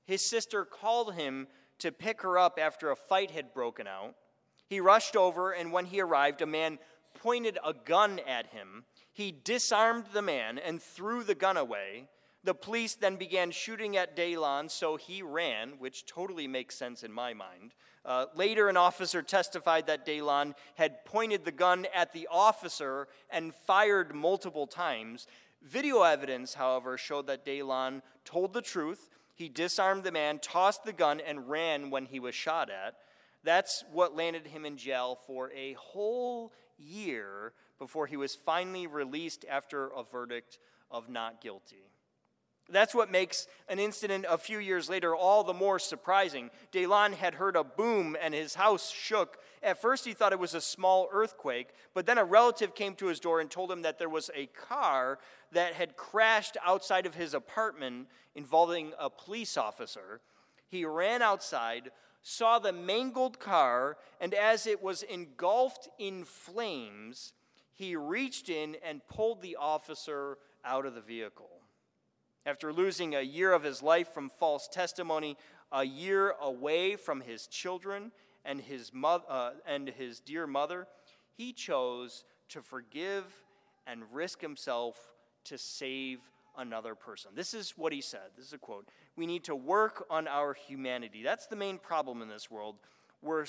His 0.05 0.23
sister 0.23 0.65
called 0.65 1.15
him 1.15 1.47
to 1.79 1.93
pick 1.93 2.23
her 2.23 2.39
up 2.39 2.59
after 2.61 2.91
a 2.91 2.97
fight 2.97 3.31
had 3.31 3.55
broken 3.55 3.87
out. 3.87 4.15
He 4.67 4.81
rushed 4.81 5.17
over, 5.17 5.53
and 5.53 5.73
when 5.73 5.87
he 5.87 6.01
arrived, 6.01 6.43
a 6.43 6.47
man 6.47 6.79
pointed 7.15 7.59
a 7.65 7.73
gun 7.73 8.21
at 8.27 8.47
him. 8.49 8.85
He 9.13 9.33
disarmed 9.33 10.07
the 10.13 10.23
man 10.23 10.59
and 10.59 10.83
threw 10.83 11.23
the 11.23 11.35
gun 11.35 11.57
away. 11.57 12.09
The 12.45 12.55
police 12.55 12.95
then 12.95 13.17
began 13.17 13.51
shooting 13.51 13.97
at 13.97 14.15
Daylon, 14.15 14.71
so 14.71 14.97
he 14.97 15.23
ran, 15.23 15.79
which 15.79 16.05
totally 16.05 16.47
makes 16.47 16.77
sense 16.77 17.03
in 17.03 17.11
my 17.11 17.33
mind. 17.33 17.73
Uh, 18.05 18.27
later, 18.37 18.69
an 18.69 18.77
officer 18.77 19.23
testified 19.23 19.87
that 19.87 20.05
Daylon 20.05 20.55
had 20.75 21.07
pointed 21.07 21.47
the 21.47 21.53
gun 21.53 21.87
at 21.95 22.13
the 22.13 22.29
officer 22.31 23.09
and 23.31 23.55
fired 23.55 24.15
multiple 24.15 24.67
times. 24.67 25.27
Video 25.63 26.03
evidence, 26.03 26.53
however, 26.53 26.99
showed 26.99 27.27
that 27.29 27.47
Daylon 27.47 28.03
told 28.27 28.53
the 28.53 28.61
truth. 28.61 29.09
He 29.35 29.49
disarmed 29.49 30.05
the 30.05 30.13
man, 30.13 30.39
tossed 30.39 30.85
the 30.85 30.93
gun, 30.93 31.21
and 31.27 31.49
ran 31.49 31.89
when 31.89 32.05
he 32.05 32.21
was 32.21 32.35
shot 32.35 32.69
at. 32.69 32.97
That's 33.43 33.85
what 33.91 34.15
landed 34.15 34.47
him 34.47 34.67
in 34.67 34.77
jail 34.77 35.19
for 35.27 35.51
a 35.53 35.73
whole 35.79 36.53
year 36.77 37.55
before 37.79 38.07
he 38.07 38.19
was 38.19 38.35
finally 38.35 38.87
released 38.87 39.47
after 39.51 39.87
a 39.87 40.03
verdict 40.03 40.59
of 40.91 41.09
not 41.09 41.41
guilty. 41.41 41.87
That's 42.71 42.95
what 42.95 43.11
makes 43.11 43.47
an 43.69 43.79
incident 43.79 44.25
a 44.29 44.39
few 44.39 44.59
years 44.59 44.89
later 44.89 45.15
all 45.15 45.45
the 45.45 45.53
more 45.53 45.79
surprising. 45.79 46.51
Daylon 46.73 47.13
had 47.13 47.35
heard 47.35 47.57
a 47.57 47.65
boom 47.65 48.17
and 48.21 48.33
his 48.33 48.55
house 48.55 48.91
shook. 48.91 49.39
At 49.63 49.81
first, 49.81 50.07
he 50.07 50.15
thought 50.15 50.33
it 50.33 50.39
was 50.39 50.55
a 50.55 50.61
small 50.63 51.09
earthquake, 51.13 51.69
but 51.93 52.07
then 52.07 52.17
a 52.17 52.25
relative 52.25 52.75
came 52.75 52.95
to 52.97 53.07
his 53.07 53.21
door 53.21 53.41
and 53.41 53.51
told 53.51 53.71
him 53.71 53.83
that 53.83 53.99
there 53.99 54.09
was 54.09 54.31
a 54.35 54.47
car 54.47 55.19
that 55.53 55.75
had 55.75 55.97
crashed 55.97 56.57
outside 56.65 57.05
of 57.05 57.15
his 57.15 57.35
apartment 57.35 58.09
involving 58.35 58.93
a 58.99 59.11
police 59.11 59.59
officer. 59.59 60.23
He 60.67 60.87
ran 60.87 61.21
outside, 61.21 61.91
saw 62.23 62.59
the 62.59 62.73
mangled 62.73 63.39
car, 63.39 63.99
and 64.21 64.33
as 64.33 64.67
it 64.67 64.83
was 64.83 65.03
engulfed 65.03 65.89
in 65.99 66.25
flames, 66.25 67.35
he 67.75 67.95
reached 67.95 68.49
in 68.49 68.77
and 68.83 69.07
pulled 69.07 69.43
the 69.43 69.57
officer 69.57 70.39
out 70.65 70.87
of 70.87 70.95
the 70.95 71.03
vehicle. 71.03 71.54
After 72.47 72.73
losing 72.73 73.15
a 73.15 73.23
year 73.23 73.53
of 73.53 73.63
his 73.63 73.83
life 73.83 74.13
from 74.13 74.29
false 74.29 74.69
testimony, 74.69 75.37
a 75.73 75.85
year 75.85 76.35
away 76.41 76.97
from 76.97 77.21
his 77.21 77.47
children 77.47 78.13
and 78.45 78.61
his, 78.61 78.93
mo- 78.93 79.23
uh, 79.29 79.53
and 79.67 79.89
his 79.89 80.21
dear 80.21 80.47
mother, 80.47 80.87
he 81.37 81.53
chose 81.53 82.25
to 82.51 82.61
forgive 82.61 83.25
and 83.87 84.03
risk 84.13 84.41
himself 84.41 84.97
to 85.45 85.57
save 85.57 86.21
another 86.57 86.95
person. 86.95 87.31
This 87.35 87.55
is 87.55 87.75
what 87.77 87.93
he 87.93 88.01
said. 88.01 88.31
This 88.37 88.47
is 88.47 88.53
a 88.53 88.59
quote. 88.59 88.89
We 89.17 89.27
need 89.27 89.45
to 89.45 89.57
work 89.57 90.07
on 90.11 90.29
our 90.29 90.55
humanity. 90.55 91.23
That's 91.23 91.47
the 91.47 91.57
main 91.57 91.79
problem 91.79 92.23
in 92.23 92.29
this 92.29 92.51
world. 92.51 92.77
We're 93.23 93.47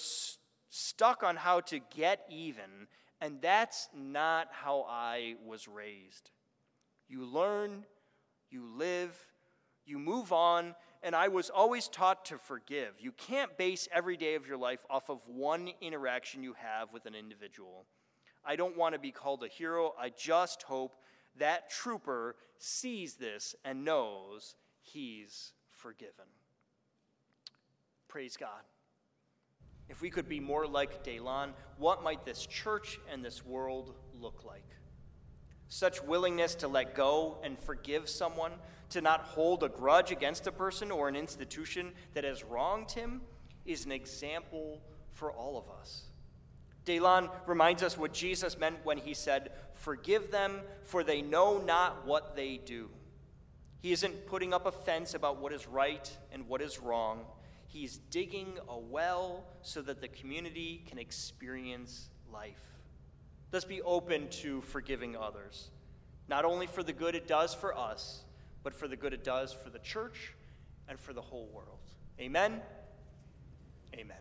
stuck 0.70 1.24
on 1.24 1.36
how 1.36 1.60
to 1.62 1.80
get 1.96 2.26
even, 2.30 2.88
and 3.22 3.42
that's 3.42 3.90
not 3.94 4.48
how 4.52 4.86
I 4.90 5.36
was 5.46 5.68
raised. 5.68 6.32
You 7.08 7.26
learn 7.26 7.86
you 8.56 8.64
live, 8.78 9.14
you 9.86 10.00
move 10.00 10.32
on, 10.32 10.76
and 11.04 11.14
I 11.14 11.28
was 11.28 11.50
always 11.50 11.90
taught 11.90 12.24
to 12.26 12.38
forgive. 12.38 12.94
You 13.00 13.12
can't 13.12 13.58
base 13.58 13.90
every 13.92 14.16
day 14.16 14.36
of 14.36 14.48
your 14.48 14.56
life 14.56 14.86
off 14.90 15.10
of 15.10 15.28
one 15.28 15.72
interaction 15.82 16.42
you 16.42 16.54
have 16.54 16.94
with 16.94 17.06
an 17.06 17.16
individual. 17.16 17.86
I 18.46 18.56
don't 18.56 18.78
want 18.78 18.94
to 18.94 19.00
be 19.00 19.12
called 19.12 19.44
a 19.44 19.50
hero. 19.50 19.94
I 20.00 20.10
just 20.10 20.64
hope 20.64 20.96
that 21.38 21.70
trooper 21.70 22.38
sees 22.58 23.16
this 23.16 23.56
and 23.66 23.84
knows 23.84 24.56
he's 24.82 25.52
forgiven. 25.70 26.26
Praise 28.08 28.38
God. 28.38 28.64
If 29.90 30.02
we 30.02 30.10
could 30.10 30.30
be 30.30 30.40
more 30.40 30.66
like 30.66 31.04
Daylon, 31.04 31.50
what 31.78 32.04
might 32.04 32.24
this 32.24 32.46
church 32.46 33.00
and 33.12 33.24
this 33.24 33.46
world 33.46 33.94
look 34.14 34.46
like? 34.46 34.64
Such 35.76 36.02
willingness 36.02 36.56
to 36.56 36.70
let 36.70 36.96
go 36.96 37.38
and 37.44 37.60
forgive 37.60 38.08
someone, 38.08 38.54
to 38.92 39.02
not 39.02 39.24
hold 39.24 39.62
a 39.62 39.68
grudge 39.68 40.10
against 40.10 40.48
a 40.48 40.52
person 40.54 40.90
or 40.90 41.10
an 41.10 41.18
institution 41.18 41.92
that 42.14 42.24
has 42.24 42.46
wronged 42.46 42.92
him, 42.92 43.20
is 43.66 43.84
an 43.84 43.92
example 43.92 44.80
for 45.12 45.34
all 45.34 45.58
of 45.58 45.66
us. 45.78 46.04
Daylon 46.86 47.30
reminds 47.46 47.84
us 47.84 47.98
what 47.98 48.14
Jesus 48.14 48.58
meant 48.58 48.78
when 48.86 48.98
he 48.98 49.14
said, 49.14 49.52
Forgive 49.74 50.32
them, 50.32 50.62
for 50.84 51.04
they 51.04 51.22
know 51.22 51.58
not 51.58 52.08
what 52.08 52.38
they 52.38 52.56
do. 52.56 52.90
He 53.82 53.92
isn't 53.92 54.28
putting 54.28 54.54
up 54.54 54.66
a 54.66 54.72
fence 54.72 55.14
about 55.14 55.42
what 55.42 55.52
is 55.52 55.68
right 55.68 56.10
and 56.32 56.48
what 56.48 56.62
is 56.62 56.80
wrong. 56.80 57.26
He's 57.68 57.98
digging 57.98 58.60
a 58.70 58.80
well 58.80 59.44
so 59.62 59.82
that 59.82 60.00
the 60.00 60.08
community 60.08 60.86
can 60.88 61.00
experience 61.00 62.08
life. 62.32 62.75
Let's 63.56 63.64
be 63.64 63.82
open 63.84 64.28
to 64.42 64.60
forgiving 64.60 65.16
others, 65.16 65.70
not 66.28 66.44
only 66.44 66.68
for 66.68 66.84
the 66.84 66.92
good 66.92 67.16
it 67.16 67.26
does 67.26 67.54
for 67.54 67.74
us, 67.74 68.26
but 68.64 68.76
for 68.76 68.90
the 68.90 68.98
good 68.98 69.14
it 69.14 69.24
does 69.24 69.54
for 69.54 69.70
the 69.70 69.80
church 69.80 70.34
and 70.90 71.00
for 71.00 71.14
the 71.14 71.22
whole 71.22 71.48
world. 71.54 71.80
Amen. 72.20 72.60
Amen. 73.94 74.18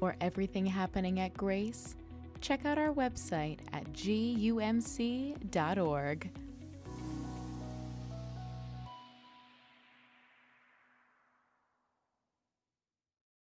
For 0.00 0.16
everything 0.20 0.66
happening 0.66 1.20
at 1.20 1.34
Grace, 1.34 1.94
check 2.40 2.64
out 2.64 2.78
our 2.78 2.92
website 2.92 3.60
at 3.72 3.92
gumc.org. 3.92 5.38